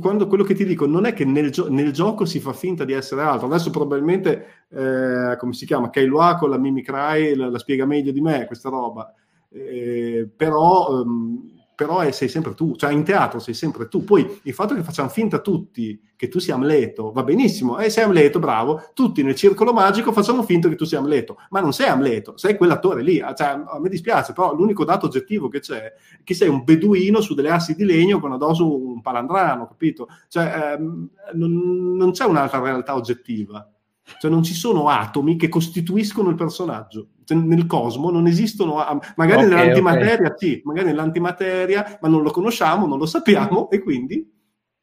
[0.00, 2.84] quando, quello che ti dico non è che nel, gio- nel gioco si fa finta
[2.84, 3.48] di essere altro.
[3.48, 8.20] Adesso probabilmente, eh, come si chiama, Kailua con la Mimicry la, la spiega meglio di
[8.22, 9.12] me questa roba.
[9.50, 14.02] Eh, però, ehm, però è- sei sempre tu, cioè in teatro sei sempre tu.
[14.02, 18.04] Poi il fatto che facciamo finta tutti che tu sia Amleto va benissimo, eh, sei
[18.04, 18.82] Amleto, bravo.
[18.94, 22.56] Tutti nel circolo magico facciamo finta che tu sia Amleto, ma non sei Amleto, sei
[22.56, 23.20] quell'attore lì.
[23.20, 25.92] Ah, Cioè, a me dispiace, però l'unico dato oggettivo che c'è è
[26.24, 30.08] che sei un beduino su delle assi di legno con addosso un palandrano, capito?
[30.28, 33.70] Cioè, ehm, non, non c'è un'altra realtà oggettiva.
[34.18, 37.08] Cioè non ci sono atomi che costituiscono il personaggio.
[37.24, 42.30] Cioè, nel cosmo non esistono, a- magari Ok, nell'antimateria sì, magari nell'antimateria, ma non lo
[42.30, 44.32] conosciamo, non lo sappiamo e quindi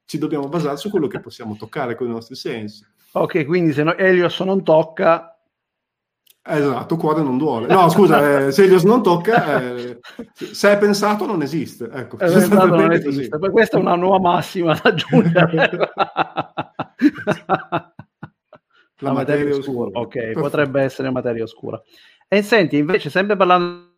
[0.05, 2.85] ci dobbiamo basare su quello che possiamo toccare con i nostri sensi.
[3.13, 5.29] Ok, quindi se no, Elios non tocca,
[6.45, 7.67] Esatto, cuore non duole.
[7.67, 9.99] No, scusa, eh, se Elios non tocca, eh,
[10.35, 11.89] se è pensato non esiste.
[11.89, 13.39] Ecco, eh, esatto, non esiste.
[13.39, 15.69] Questa è una nuova massima da aggiungere.
[18.99, 19.99] La La materia materia oscura, oscura.
[19.99, 20.39] ok, Perfetto.
[20.41, 21.81] potrebbe essere materia oscura.
[22.27, 23.91] E senti, invece, sempre parlando...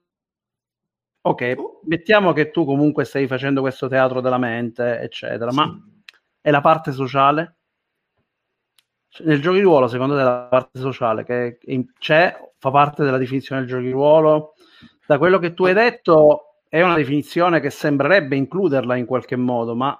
[1.21, 1.79] Ok, Oh.
[1.85, 6.13] mettiamo che tu comunque stai facendo questo teatro della mente, eccetera, ma Sì.
[6.41, 7.55] è la parte sociale?
[9.09, 11.57] Cioè, Nel gioco di ruolo, secondo te, la parte sociale che
[11.97, 14.53] c'è, fa parte della definizione del gioco di ruolo?
[15.07, 19.75] Da quello che tu hai detto, è una definizione che sembrerebbe includerla in qualche modo,
[19.75, 19.97] ma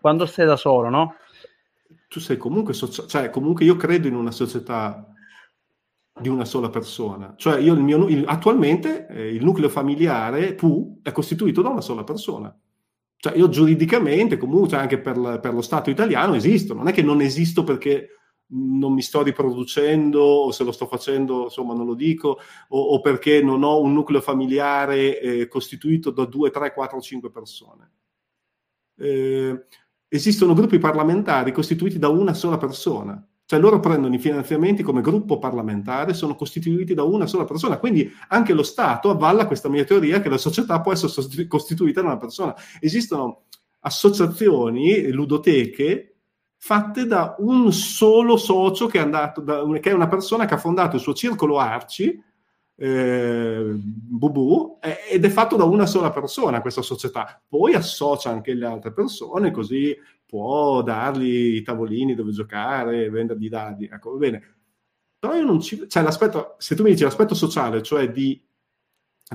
[0.00, 1.16] quando stai da solo, no?
[2.08, 5.06] Tu sei comunque socia- cioè comunque io credo in una società
[6.18, 7.34] di una sola persona.
[7.36, 11.80] Cioè io il mio il- attualmente eh, il nucleo familiare tu è costituito da una
[11.82, 12.54] sola persona.
[13.18, 16.74] Cioè io giuridicamente comunque cioè, anche per, per lo Stato italiano esisto.
[16.74, 18.10] Non è che non esisto perché
[18.48, 22.38] non mi sto riproducendo o se lo sto facendo insomma non lo dico
[22.68, 27.30] o, o perché non ho un nucleo familiare eh, costituito da 2, 3, 4, 5
[27.30, 27.90] persone.
[28.98, 29.66] Eh,
[30.08, 33.24] esistono gruppi parlamentari costituiti da una sola persona.
[33.46, 38.10] Cioè loro prendono i finanziamenti come gruppo parlamentare, sono costituiti da una sola persona, quindi
[38.28, 42.16] anche lo Stato avvalla questa mia teoria che la società può essere costituita da una
[42.16, 42.56] persona.
[42.80, 43.42] Esistono
[43.80, 46.16] associazioni, ludoteche,
[46.56, 50.58] fatte da un solo socio che è, andato da, che è una persona che ha
[50.58, 52.20] fondato il suo circolo Arci,
[52.76, 54.78] eh, Bubu,
[55.10, 57.42] ed è fatto da una sola persona questa società.
[57.48, 59.96] Poi associa anche le altre persone, così
[60.26, 63.88] può dargli i tavolini dove giocare, vendergli i dadi.
[63.90, 64.56] Ecco, va bene.
[65.18, 65.88] Però io non ci...
[65.88, 68.42] Cioè, l'aspetto, se tu mi dici l'aspetto sociale, cioè di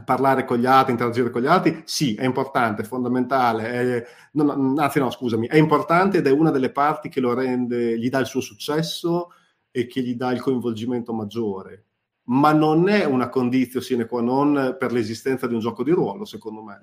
[0.06, 4.80] parlare con gli altri, interagire con gli altri, sì, è importante, è fondamentale, è, non,
[4.80, 8.20] anzi no, scusami, è importante ed è una delle parti che lo rende, gli dà
[8.20, 9.32] il suo successo
[9.70, 11.88] e che gli dà il coinvolgimento maggiore
[12.32, 16.24] ma non è una condizione sine qua non per l'esistenza di un gioco di ruolo,
[16.24, 16.80] secondo me.